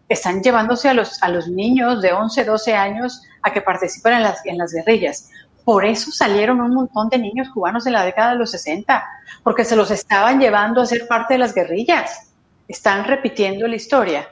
[0.09, 4.23] están llevándose a los, a los niños de 11, 12 años a que participen en
[4.23, 5.29] las, en las guerrillas.
[5.63, 9.03] Por eso salieron un montón de niños cubanos en la década de los 60,
[9.43, 12.31] porque se los estaban llevando a ser parte de las guerrillas.
[12.67, 14.29] Están repitiendo la historia.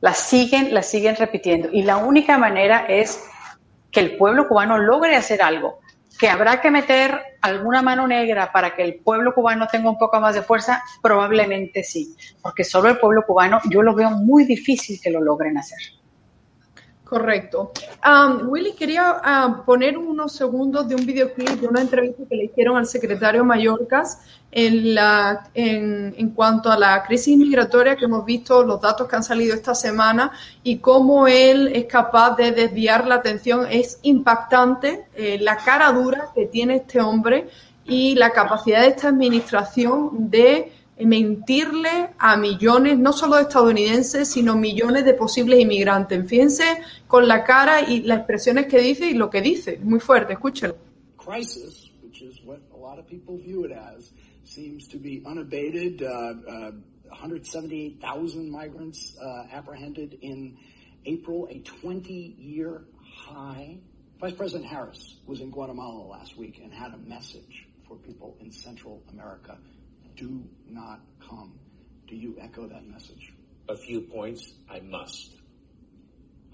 [0.00, 1.68] La siguen, la siguen repitiendo.
[1.72, 3.24] Y la única manera es
[3.90, 5.80] que el pueblo cubano logre hacer algo
[6.18, 10.20] que habrá que meter alguna mano negra para que el pueblo cubano tenga un poco
[10.20, 15.00] más de fuerza, probablemente sí, porque solo el pueblo cubano yo lo veo muy difícil
[15.00, 15.78] que lo logren hacer.
[17.06, 17.70] Correcto.
[18.04, 22.44] Um, Willy, quería uh, poner unos segundos de un videoclip de una entrevista que le
[22.46, 28.24] hicieron al secretario Mallorcas en, la, en, en, cuanto a la crisis migratoria que hemos
[28.24, 30.32] visto, los datos que han salido esta semana
[30.64, 33.68] y cómo él es capaz de desviar la atención.
[33.70, 37.48] Es impactante eh, la cara dura que tiene este hombre
[37.84, 40.72] y la capacidad de esta administración de
[41.04, 46.26] mentirle a millones, no solo de estadounidenses, sino millones de posibles inmigrantes.
[46.26, 46.64] Fíjense
[47.06, 49.78] con la cara y las expresiones que dice y lo que dice.
[49.82, 50.76] Muy fuerte, escúchelo.
[51.18, 54.12] Crisis, which is what a lot of people view it as,
[54.44, 56.02] seems to be unabated.
[56.02, 56.72] Uh, uh,
[57.08, 60.56] 178,000 migrants uh, apprehended in
[61.04, 63.78] April, a 20-year high.
[64.20, 68.50] Vice President Harris was in Guatemala last week and had a message for people in
[68.50, 69.56] Central America
[70.16, 71.58] do not come.
[72.08, 73.32] Do you echo that message?
[73.68, 75.34] A few points I must.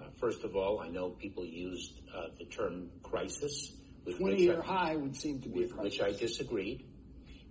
[0.01, 3.73] Uh, first of all, I know people used uh, the term crisis.
[4.05, 6.85] With 20 year high would seem to be with which I disagreed.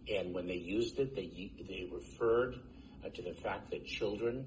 [0.10, 2.56] And when they used it, they, they referred
[3.06, 4.46] uh, to the fact that children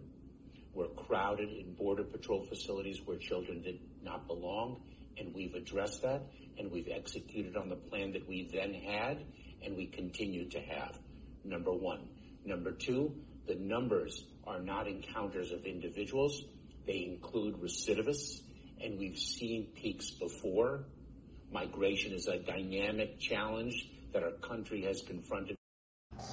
[0.74, 4.82] were crowded in Border Patrol facilities where children did not belong.
[5.16, 6.22] And we've addressed that,
[6.58, 9.24] and we've executed on the plan that we then had,
[9.64, 10.98] and we continue to have
[11.44, 12.00] number one.
[12.44, 13.12] Number two,
[13.46, 16.44] the numbers are not encounters of individuals.
[16.86, 18.40] They include recidivists,
[18.82, 20.84] and we've seen peaks before.
[21.52, 25.56] Migration is a dynamic challenge that our country has confronted.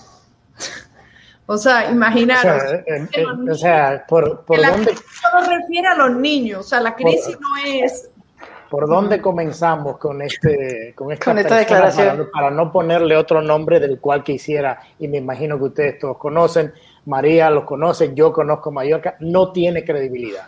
[1.47, 2.63] O sea, imaginaros.
[2.63, 4.91] O sea, en, en, o sea por, por dónde.
[4.91, 6.60] crisis no refiere a los niños.
[6.60, 8.11] O sea, la crisis Por- no es.
[8.72, 12.18] ¿Por dónde comenzamos con este con esta, Con esta persona declaración.
[12.18, 16.18] Para, para no ponerle otro nombre del cual quisiera y me imagino que ustedes todos
[16.18, 16.72] conocen,
[17.06, 20.48] María los conoce, yo conozco Mallorca, no tiene credibilidad,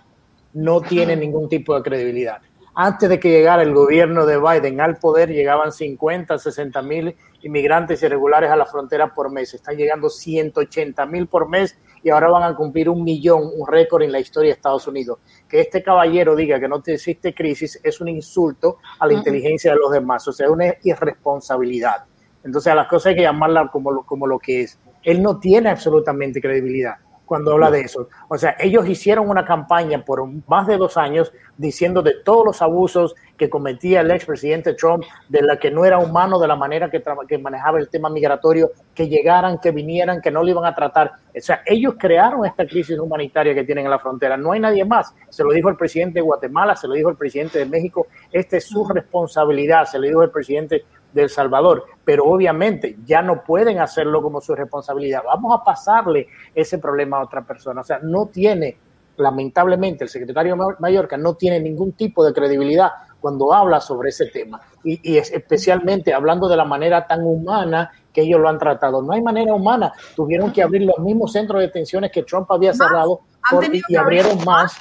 [0.53, 2.37] no tiene ningún tipo de credibilidad.
[2.75, 8.01] Antes de que llegara el gobierno de Biden al poder, llegaban 50, 60 mil inmigrantes
[8.03, 9.53] irregulares a la frontera por mes.
[9.53, 14.03] Están llegando 180 mil por mes y ahora van a cumplir un millón, un récord
[14.03, 15.19] en la historia de Estados Unidos.
[15.47, 19.79] Que este caballero diga que no existe crisis es un insulto a la inteligencia de
[19.79, 22.05] los demás, o sea, una irresponsabilidad.
[22.43, 24.77] Entonces a las cosas hay que llamarla como lo, como lo que es.
[25.01, 26.95] Él no tiene absolutamente credibilidad
[27.33, 28.09] cuando habla de eso.
[28.27, 32.61] O sea, ellos hicieron una campaña por más de dos años diciendo de todos los
[32.61, 36.91] abusos que cometía el expresidente Trump, de la que no era humano, de la manera
[36.91, 40.75] que, que manejaba el tema migratorio, que llegaran, que vinieran, que no lo iban a
[40.75, 41.13] tratar.
[41.35, 44.37] O sea, ellos crearon esta crisis humanitaria que tienen en la frontera.
[44.37, 45.11] No hay nadie más.
[45.29, 48.05] Se lo dijo el presidente de Guatemala, se lo dijo el presidente de México.
[48.31, 53.21] Esta es su responsabilidad, se lo dijo el presidente de El Salvador, pero obviamente ya
[53.21, 55.21] no pueden hacerlo como su responsabilidad.
[55.25, 57.81] Vamos a pasarle ese problema a otra persona.
[57.81, 58.77] O sea, no tiene,
[59.17, 64.25] lamentablemente, el secretario Ma- Mallorca no tiene ningún tipo de credibilidad cuando habla sobre ese
[64.27, 64.59] tema.
[64.83, 69.01] Y, y es especialmente hablando de la manera tan humana que ellos lo han tratado.
[69.01, 69.93] No hay manera humana.
[70.15, 74.43] Tuvieron que abrir los mismos centros de detenciones que Trump había cerrado por- y abrieron
[74.45, 74.77] más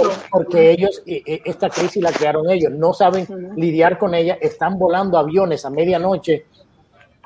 [0.00, 3.26] por- porque ellos, eh, eh, esta crisis la crearon ellos, no saben
[3.56, 6.46] lidiar con ella, están volando aviones a medianoche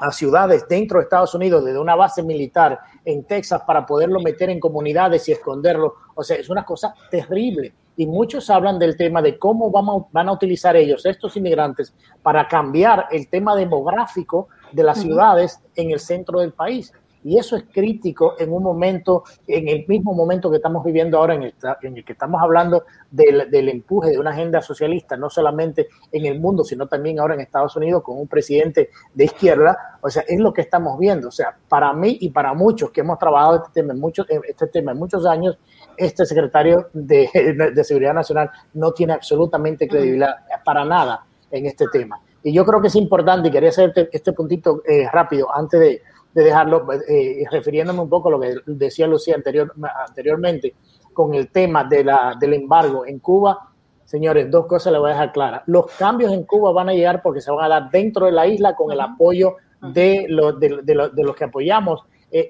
[0.02, 4.48] a ciudades dentro de Estados Unidos desde una base militar en Texas para poderlo meter
[4.48, 5.94] en comunidades y esconderlo.
[6.14, 7.74] O sea, es una cosa terrible.
[7.96, 12.48] Y muchos hablan del tema de cómo vamos, van a utilizar ellos, estos inmigrantes, para
[12.48, 16.94] cambiar el tema demográfico de las ciudades en el centro del país.
[17.22, 21.34] Y eso es crítico en un momento, en el mismo momento que estamos viviendo ahora,
[21.34, 25.28] en el, en el que estamos hablando del, del, empuje de una agenda socialista, no
[25.28, 29.98] solamente en el mundo, sino también ahora en Estados Unidos con un presidente de izquierda.
[30.00, 31.28] O sea, es lo que estamos viendo.
[31.28, 34.66] O sea, para mí y para muchos que hemos trabajado este tema en muchos, este
[34.68, 35.58] tema en muchos años,
[35.96, 37.28] este secretario de,
[37.74, 42.20] de Seguridad Nacional no tiene absolutamente credibilidad para nada en este tema.
[42.42, 46.02] Y yo creo que es importante, y quería hacer este puntito eh, rápido antes de,
[46.32, 49.72] de dejarlo, eh, refiriéndome un poco a lo que decía Lucía anterior,
[50.06, 50.74] anteriormente,
[51.12, 53.68] con el tema de la, del embargo en Cuba.
[54.04, 55.62] Señores, dos cosas les voy a dejar claras.
[55.66, 58.46] Los cambios en Cuba van a llegar porque se van a dar dentro de la
[58.46, 62.48] isla con el apoyo de, los, de, de, de los que apoyamos eh,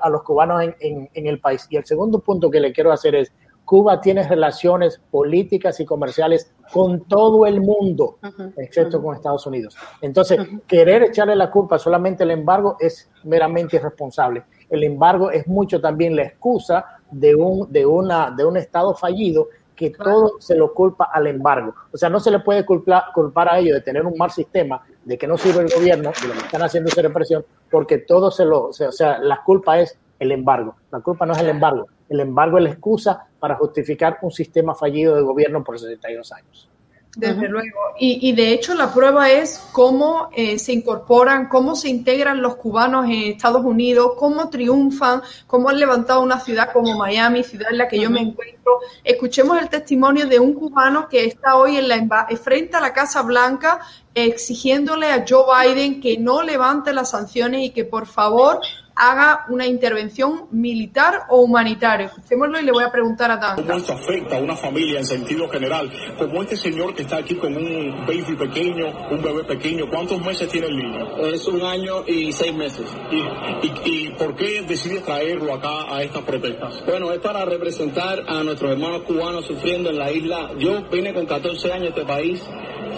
[0.00, 1.66] a los cubanos en, en, en el país.
[1.70, 3.32] Y el segundo punto que le quiero hacer es,
[3.68, 8.16] Cuba tiene relaciones políticas y comerciales con todo el mundo,
[8.56, 9.76] excepto con Estados Unidos.
[10.00, 14.44] Entonces, querer echarle la culpa solamente al embargo es meramente irresponsable.
[14.70, 19.48] El embargo es mucho también la excusa de un, de una, de un Estado fallido
[19.76, 21.74] que todo se lo culpa al embargo.
[21.92, 24.82] O sea, no se le puede culpar, culpar a ellos de tener un mal sistema,
[25.04, 28.30] de que no sirve el gobierno, de lo que están haciendo esa represión, porque todo
[28.30, 30.74] se lo, o sea, la culpa es el embargo.
[30.90, 34.74] La culpa no es el embargo, el embargo es la excusa para justificar un sistema
[34.74, 36.68] fallido de gobierno por 72 años.
[37.16, 37.78] Desde luego.
[37.98, 42.54] Y, y, de hecho la prueba es cómo eh, se incorporan, cómo se integran los
[42.56, 47.78] cubanos en Estados Unidos, cómo triunfan, cómo han levantado una ciudad como Miami, ciudad en
[47.78, 48.78] la que yo me encuentro.
[49.02, 53.22] Escuchemos el testimonio de un cubano que está hoy en la frente a la Casa
[53.22, 53.80] Blanca
[54.14, 55.44] exigiéndole a Joe
[55.74, 58.60] Biden que no levante las sanciones y que por favor
[58.98, 62.06] haga una intervención militar o humanitaria.
[62.06, 63.56] Escuchémoslo y le voy a preguntar a Dan.
[63.56, 65.90] ¿Cómo esto afecta a una familia en sentido general?
[66.18, 70.48] Como este señor que está aquí con un baby pequeño, un bebé pequeño, ¿cuántos meses
[70.48, 71.16] tiene el niño?
[71.28, 72.86] Es un año y seis meses.
[73.12, 76.84] ¿Y, y, y por qué decides traerlo acá a estas protestas?
[76.84, 80.50] Bueno, es para representar a nuestros hermanos cubanos sufriendo en la isla.
[80.58, 82.42] Yo vine con 14 años a este país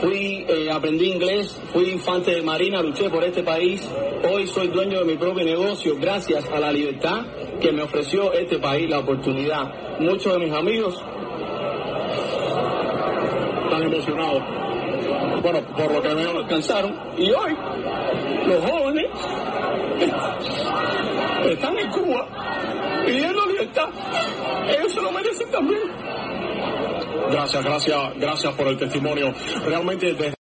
[0.01, 3.87] fui, eh, aprendí inglés, fui infante de marina, luché por este país.
[4.31, 7.25] Hoy soy dueño de mi propio negocio gracias a la libertad
[7.61, 9.99] que me ofreció este país, la oportunidad.
[9.99, 11.03] Muchos de mis amigos
[13.65, 14.43] están emocionados.
[15.43, 16.95] Bueno, por lo que me alcanzaron.
[17.17, 17.57] Y hoy,
[18.47, 19.07] los jóvenes
[21.51, 22.27] están en Cuba
[23.07, 23.89] pidiendo libertad.
[24.69, 25.81] Ellos lo merecen también.
[27.31, 29.33] Gracias, gracias, gracias por el testimonio.
[29.65, 30.40] Realmente desde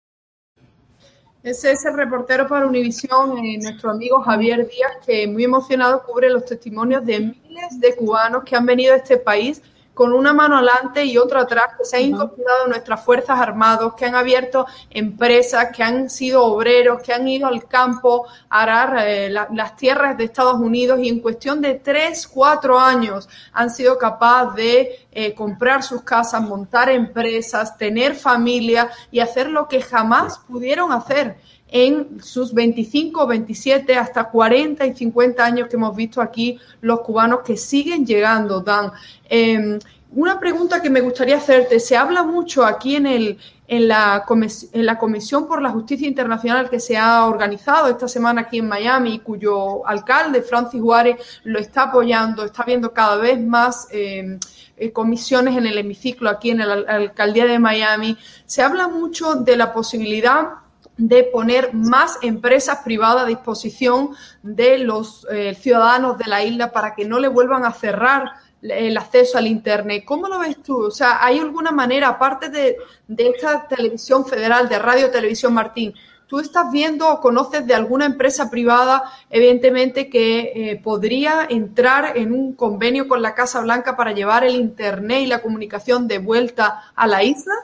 [1.44, 6.30] ese es el reportero para Univisión, eh, nuestro amigo Javier Díaz, que muy emocionado cubre
[6.30, 9.62] los testimonios de miles de cubanos que han venido a este país
[10.02, 14.06] con una mano adelante y otra atrás, que se han incorporado nuestras Fuerzas Armadas, que
[14.06, 19.30] han abierto empresas, que han sido obreros, que han ido al campo a arar eh,
[19.30, 24.00] la, las tierras de Estados Unidos y en cuestión de tres, cuatro años han sido
[24.00, 30.40] capaces de eh, comprar sus casas, montar empresas, tener familia y hacer lo que jamás
[30.40, 31.38] pudieron hacer
[31.72, 37.40] en sus 25, 27, hasta 40 y 50 años que hemos visto aquí los cubanos
[37.40, 38.92] que siguen llegando, Dan.
[39.30, 39.80] Eh,
[40.14, 44.26] una pregunta que me gustaría hacerte, se habla mucho aquí en, el, en, la
[44.74, 48.68] en la Comisión por la Justicia Internacional que se ha organizado esta semana aquí en
[48.68, 51.16] Miami, cuyo alcalde, Francis Juárez,
[51.46, 54.38] lo está apoyando, está viendo cada vez más eh,
[54.76, 58.18] eh, comisiones en el hemiciclo aquí en la alcaldía de Miami.
[58.46, 60.61] Se habla mucho de la posibilidad
[61.02, 64.12] de poner más empresas privadas a disposición
[64.44, 68.96] de los eh, ciudadanos de la isla para que no le vuelvan a cerrar el
[68.98, 70.04] acceso al Internet.
[70.06, 70.78] ¿Cómo lo ves tú?
[70.78, 72.78] O sea, ¿hay alguna manera, aparte de,
[73.08, 75.96] de esta televisión federal, de Radio Televisión Martín,
[76.28, 82.32] tú estás viendo o conoces de alguna empresa privada, evidentemente, que eh, podría entrar en
[82.32, 86.84] un convenio con la Casa Blanca para llevar el Internet y la comunicación de vuelta
[86.96, 87.56] a la isla?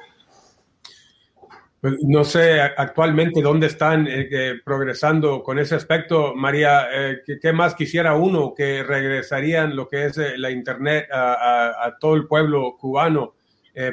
[1.80, 6.34] Pues, no sé actualmente dónde están eh, eh, progresando con ese aspecto.
[6.34, 11.08] María, eh, ¿qué, ¿qué, más quisiera uno que regresarían lo que es eh, la Internet
[11.12, 13.34] a, a, a, todo el pueblo cubano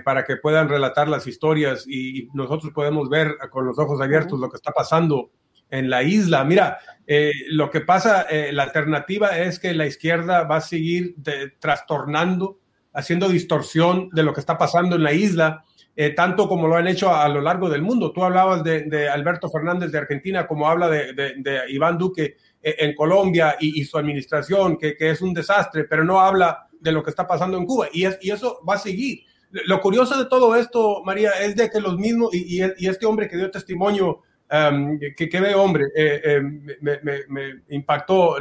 [0.02, 4.40] para que puedan relatar las historias y, y, nosotros podemos ver con los ojos abiertos
[4.40, 5.30] lo que está pasando
[5.68, 6.42] en la isla?
[6.42, 11.50] Mira, eh, lo que pasa, la alternativa es que la izquierda va a seguir de,
[11.58, 12.60] trastornando,
[12.94, 15.66] haciendo distorsión de lo que está pasando en la isla
[15.96, 18.12] eh, tanto como lo han hecho a, lo largo del mundo.
[18.12, 23.56] Tú hablabas de, Alberto Fernández de Argentina, como habla de, Iván Duque eh, en Colombia
[23.60, 27.56] y, su administración, que, es un desastre, pero no habla de lo que está pasando
[27.56, 27.88] en Cuba.
[27.92, 29.20] Y, es, y eso va a seguir.
[29.66, 33.36] Lo curioso de todo esto, María, es de que los mismos, y este hombre que
[33.36, 36.40] dio testimonio um, que, ve hombre, eh, eh,
[36.80, 38.36] me, impactó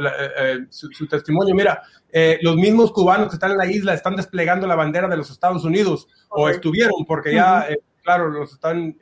[0.70, 1.54] su, testimonio.
[1.54, 1.82] Mira,
[2.42, 5.64] los mismos cubanos que están en la isla están desplegando la bandera de los Estados
[5.64, 7.66] Unidos, o estuvieron, porque ya,
[8.02, 8.96] claro, los están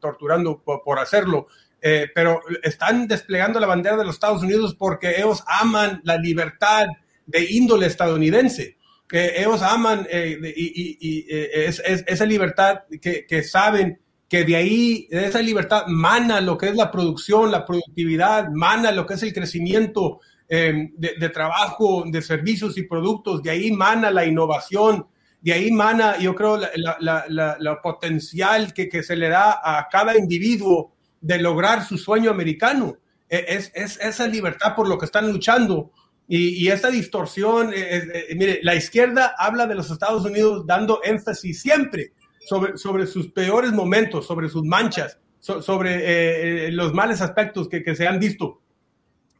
[0.00, 1.46] torturando por, hacerlo.
[1.80, 6.86] pero están desplegando la bandera de los Estados Unidos porque ellos aman la libertad
[7.26, 8.76] de índole estadounidense
[9.12, 14.00] que ellos aman y, esa libertad que, que, saben
[14.32, 18.90] que de ahí, de esa libertad, mana lo que es la producción, la productividad, mana
[18.90, 24.10] lo que es el crecimiento em, de, trabajo, de servicios y productos, de ahí mana
[24.10, 25.06] la innovación,
[25.42, 30.16] de ahí mana, yo creo, la, la, potencial que, que, se le da a cada
[30.16, 32.96] individuo de lograr su sueño americano.
[33.28, 35.90] E, es, es esa libertad por lo que están luchando.
[36.26, 41.02] Y, y esta distorsión, eh, eh, mire, la izquierda habla de los Estados Unidos dando
[41.04, 42.12] énfasis siempre
[42.46, 47.82] sobre, sobre sus peores momentos, sobre sus manchas, sobre eh, eh, los males aspectos que,
[47.82, 48.60] que, se han visto.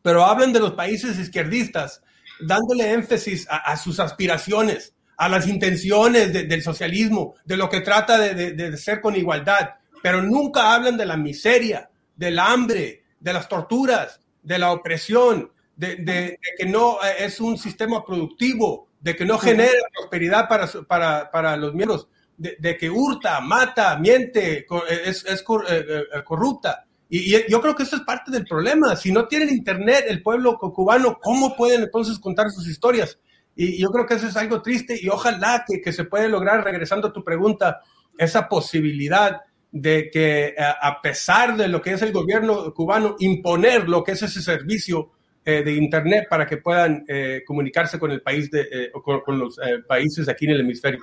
[0.02, 2.02] Pero hablan de los países izquierdistas,
[2.40, 8.52] dándole énfasis a, sus aspiraciones, a las intenciones del socialismo, de lo que trata de,
[8.52, 14.20] de, ser con igualdad, pero nunca hablan de la miseria, del hambre, de las torturas,
[14.42, 19.38] de la opresión, de, de, que no eh, es un sistema productivo, de que no
[19.38, 25.84] genera prosperidad para, para, para los miembros de, que hurta, mata, miente, es, es eh,
[26.12, 26.84] eh, corrupta.
[27.08, 28.96] Y, yo creo que eso es parte del problema.
[28.96, 33.18] Si no tienen internet el pueblo cubano, ¿cómo pueden entonces contar sus historias?
[33.54, 36.64] Y yo creo que eso es algo triste y ojalá que, que se puede lograr,
[36.64, 37.80] regresando a tu pregunta,
[38.16, 43.88] esa posibilidad de que eh, a pesar de lo que es el gobierno cubano, imponer
[43.88, 45.10] lo que es ese servicio
[45.44, 47.04] de Internet para que puedan
[47.44, 49.58] comunicarse con el país, de, con, con, los
[49.88, 51.00] países aquí en el hemisferio.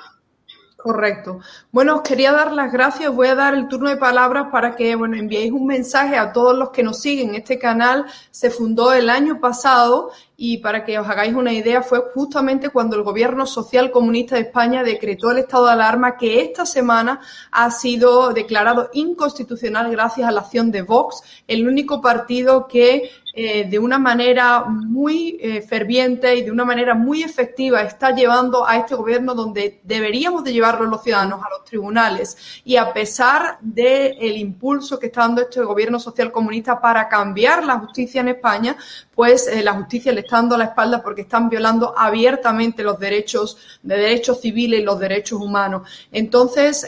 [0.82, 1.42] Correcto.
[1.74, 3.14] Bueno, os quería dar las gracias.
[3.14, 6.58] Voy a dar el turno de palabras para que bueno, enviéis un mensaje a todos
[6.58, 7.36] los que nos siguen.
[7.36, 10.12] Este canal se fundó el año pasado
[10.42, 14.44] y para que os hagáis una idea, fue justamente cuando el gobierno social comunista de
[14.44, 17.20] España decretó el estado de alarma que esta semana
[17.52, 23.70] ha sido declarado inconstitucional gracias a la acción de Vox, el único partido que eh,
[23.70, 28.78] de una manera muy eh, ferviente y de una manera muy efectiva está llevando a
[28.78, 34.18] este gobierno donde deberíamos de llevarlo los ciudadanos a los tribunales y a pesar del
[34.20, 38.76] el impulso que está dando este gobierno social comunista para cambiar la justicia en España,
[39.14, 43.58] pues eh, la justicia le está dando la espalda porque están violando abiertamente los derechos
[43.84, 45.88] de derechos civiles y los derechos humanos.
[46.12, 46.86] Entonces,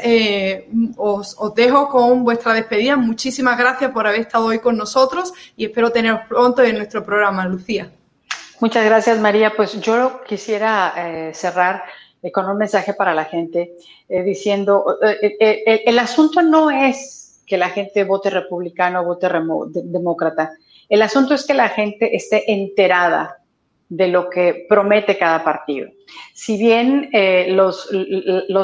[0.98, 2.96] os, os dejo con vuestra despedida.
[2.96, 7.46] Muchísimas gracias por haber estado hoy con nosotros y espero teneros pronto en nuestro programa,
[7.46, 7.92] Lucía.
[8.62, 9.52] Muchas gracias, María.
[9.54, 11.84] Pues yo quisiera eh, cerrar
[12.24, 13.74] eh, con un mensaje para la gente,
[14.08, 19.28] eh, diciendo, el asunto no es que la gente vote republicano o vote
[19.84, 20.54] demócrata.
[20.88, 23.40] El asunto es que la gente esté enterada
[23.90, 25.90] de lo que promete cada partido.
[26.34, 27.10] Si bien
[27.50, 27.92] los,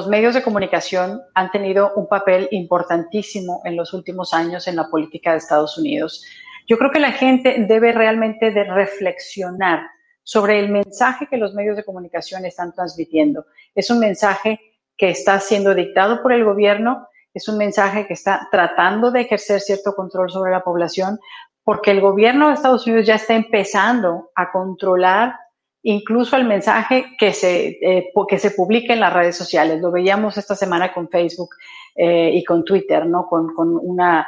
[0.07, 5.31] medios de comunicación han tenido un papel importantísimo en los últimos años en la política
[5.31, 6.23] de Estados Unidos,
[6.67, 9.87] yo creo que la gente debe realmente reflexionar
[10.23, 13.45] sobre el mensaje que los medios de comunicación están transmitiendo.
[13.73, 14.59] Es un mensaje
[14.97, 19.61] que está siendo dictado por el gobierno, es un mensaje que está tratando de ejercer
[19.61, 21.19] cierto control sobre la población,
[21.63, 25.35] porque el gobierno de Estados Unidos ya está empezando a controlar
[25.83, 29.79] incluso el mensaje que se, eh, que se publica en las redes sociales.
[29.79, 31.49] Lo veíamos esta semana con Facebook
[31.95, 33.27] eh, y con Twitter, ¿no?
[33.27, 34.27] Con, una,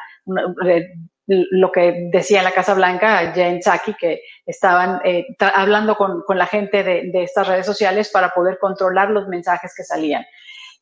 [0.66, 0.94] eh,
[1.30, 6.48] lo que decía la Casa Blanca Jen Psaki, que estaban eh, hablando con, con, la
[6.48, 10.26] gente de, de, estas redes sociales para poder controlar los mensajes que salían.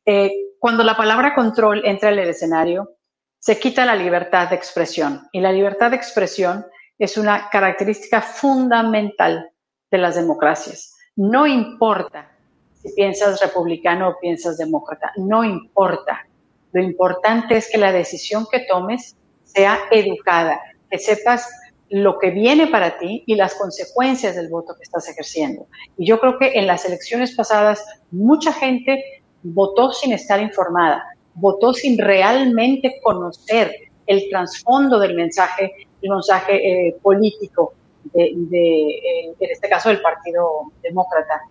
[0.05, 2.97] Eh, cuando la palabra control entra en el escenario,
[3.39, 5.27] se quita la libertad de expresión.
[5.33, 6.65] Y la libertad de expresión
[6.97, 9.51] es una característica fundamental
[9.91, 10.95] de las democracias.
[11.17, 12.31] No importa
[12.73, 16.25] si piensas republicano o piensas demócrata, no importa.
[16.71, 19.17] Lo importante es que la decisión que tomes
[19.47, 21.47] sea educada, que sepas
[21.89, 25.67] lo que viene para ti y las consecuencias del voto que estás ejerciendo.
[25.97, 31.73] Y yo creo que en las elecciones pasadas mucha gente votó sin estar informada, votó
[31.73, 33.71] sin realmente conocer
[34.05, 35.71] el trasfondo del mensaje,
[36.01, 37.73] el mensaje eh, político
[38.13, 41.41] de, eh, en este caso del Partido Demócrata.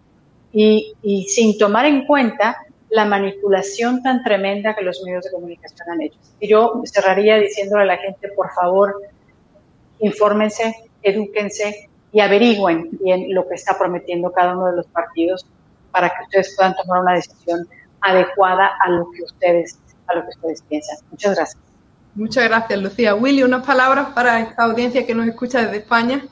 [0.52, 2.56] Y, y sin tomar en cuenta
[2.90, 6.18] la manipulación tan tremenda que los medios de comunicación han hecho.
[6.40, 9.02] Y yo cerraría diciéndole a la gente, por favor,
[9.98, 15.46] infórmense, edúquense y averigüen bien lo que está prometiendo cada uno de los partidos
[15.90, 17.66] para que ustedes puedan tomar una decisión
[18.00, 20.98] adecuada a lo que ustedes, a lo que ustedes piensan.
[21.10, 21.62] Muchas gracias.
[22.14, 23.14] Muchas gracias, Lucía.
[23.14, 26.22] Willy, unas palabras para esta audiencia que nos escucha desde España.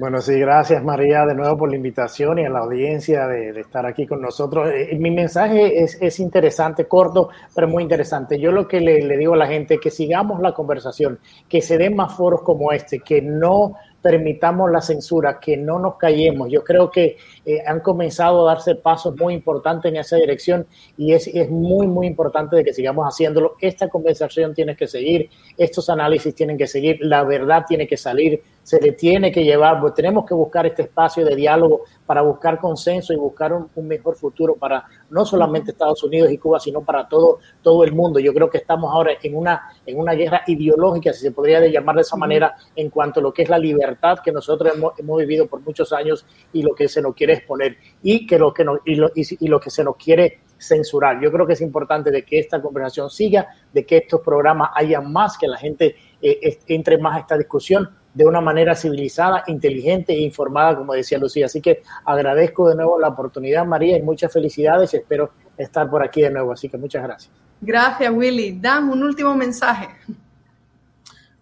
[0.00, 3.84] Bueno, sí, gracias María de nuevo por la invitación y a la audiencia de, estar
[3.84, 4.70] aquí con nosotros.
[4.72, 8.40] Eh, mi mensaje es, es, interesante, corto, pero muy interesante.
[8.40, 11.18] Yo lo que le, le digo a la gente es que sigamos la conversación,
[11.50, 15.96] que se den más foros como este, que no permitamos la censura, que no nos
[15.96, 16.48] callemos.
[16.50, 21.12] Yo creo que eh, han comenzado a darse pasos muy importantes en esa dirección y
[21.12, 23.56] es, es, muy, muy importante de que sigamos haciéndolo.
[23.60, 28.42] Esta conversación tiene que seguir, estos análisis tienen que seguir, la verdad tiene que salir,
[28.70, 32.60] se le tiene que llevar, pues tenemos que buscar este espacio de diálogo para buscar
[32.60, 36.80] consenso y buscar un, un, mejor futuro para no solamente Estados Unidos y Cuba, sino
[36.80, 38.20] para todo, todo el mundo.
[38.20, 41.96] Yo creo que estamos ahora en una, en una guerra ideológica, si se podría llamar
[41.96, 45.18] de esa manera, en cuanto a lo que es la libertad que nosotros hemos, hemos
[45.18, 48.62] vivido por muchos años y lo que se nos quiere exponer y, que lo, que
[48.62, 51.20] no, y, lo, y, y lo que se nos quiere censurar.
[51.20, 55.00] Yo creo que es importante de que esta conversación siga, de que estos programas haya
[55.00, 60.12] más, que la gente eh, entre más a esta discusión de una manera civilizada, inteligente
[60.12, 61.46] e informada, como decía Lucía.
[61.46, 64.92] Así que agradezco de nuevo la oportunidad, María, y muchas felicidades.
[64.94, 66.52] Espero estar por aquí de nuevo.
[66.52, 67.32] Así que muchas gracias.
[67.60, 68.58] Gracias, Willy.
[68.60, 69.88] Dan, un último mensaje.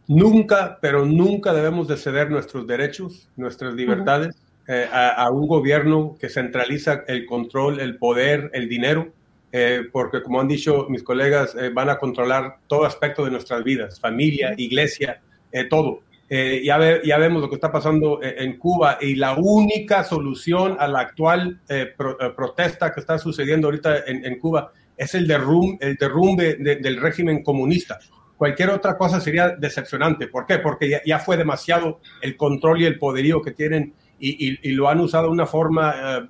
[0.07, 4.75] Nunca, pero nunca debemos de ceder nuestros derechos, nuestras libertades uh -huh.
[4.75, 9.13] eh, a, a, un gobierno que centraliza el control, el poder, el dinero,
[9.51, 13.65] eh, porque como han dicho mis colegas, eh, van a controlar todo aspecto de nuestras
[13.65, 15.21] vidas, familia, iglesia,
[15.53, 16.03] eh, todo.
[16.31, 20.05] Eh, ya, ve, ya, vemos lo que está pasando eh, en Cuba y la única
[20.05, 25.15] solución a la actual eh, pro, protesta que está sucediendo ahorita en, en Cuba es
[25.15, 27.99] el derrumbe, el derrumbe de, del régimen comunista.
[28.37, 30.29] Cualquier otra cosa sería decepcionante.
[30.29, 30.59] ¿Por qué?
[30.59, 34.73] Porque ya, ya fue demasiado el control y el poderío que tienen y, y, y
[34.73, 36.29] lo han usado de una forma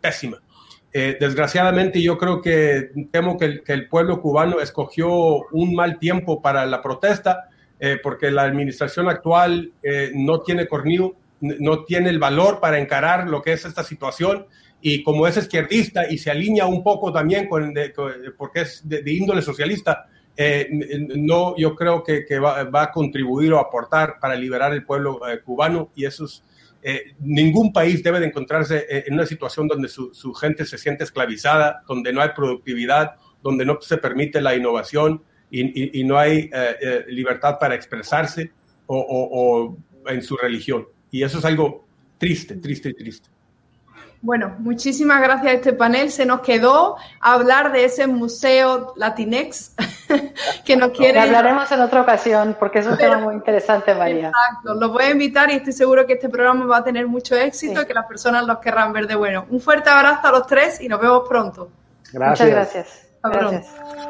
[0.00, 0.42] pésima.
[0.92, 5.08] desgraciadamente yo creo que temo que el, que el pueblo cubano escogió
[5.52, 7.49] un mal tiempo para la protesta
[7.80, 13.28] eh, porque la administración actual eh, no tiene cornido, no tiene el valor para encarar
[13.28, 14.46] lo que es esta situación.
[14.82, 17.92] Y como es izquierdista y se alinea un poco también con, de,
[18.36, 20.06] porque es de, de índole socialista,
[20.42, 20.68] eh,
[21.16, 25.20] no, yo creo que, que va, va, a contribuir o aportar para liberar el pueblo
[25.28, 25.90] eh, cubano.
[25.94, 26.42] Y eso es,
[26.82, 31.04] eh, ningún país debe de encontrarse en una situación donde su, su, gente se siente
[31.04, 36.18] esclavizada, donde no hay productividad, donde no se permite la innovación, y, y, y no
[36.18, 38.50] hay eh, eh, libertad para expresarse
[38.86, 40.86] o, o, o, en su religión.
[41.10, 41.84] Y eso es algo
[42.18, 43.28] triste, triste, triste.
[44.22, 46.10] Bueno, muchísimas gracias a este panel.
[46.10, 49.74] Se nos quedó hablar de ese museo Latinex
[50.64, 51.14] que nos quiere.
[51.14, 54.28] Lo hablaremos en otra ocasión porque es un Pero, tema muy interesante, María.
[54.28, 57.34] Exacto, lo voy a invitar y estoy seguro que este programa va a tener mucho
[57.34, 57.82] éxito sí.
[57.82, 59.46] y que las personas los querrán ver de bueno.
[59.48, 61.70] Un fuerte abrazo a los tres y nos vemos pronto.
[62.12, 62.40] Gracias.
[62.40, 63.06] Muchas gracias.
[63.22, 64.09] Hasta gracias.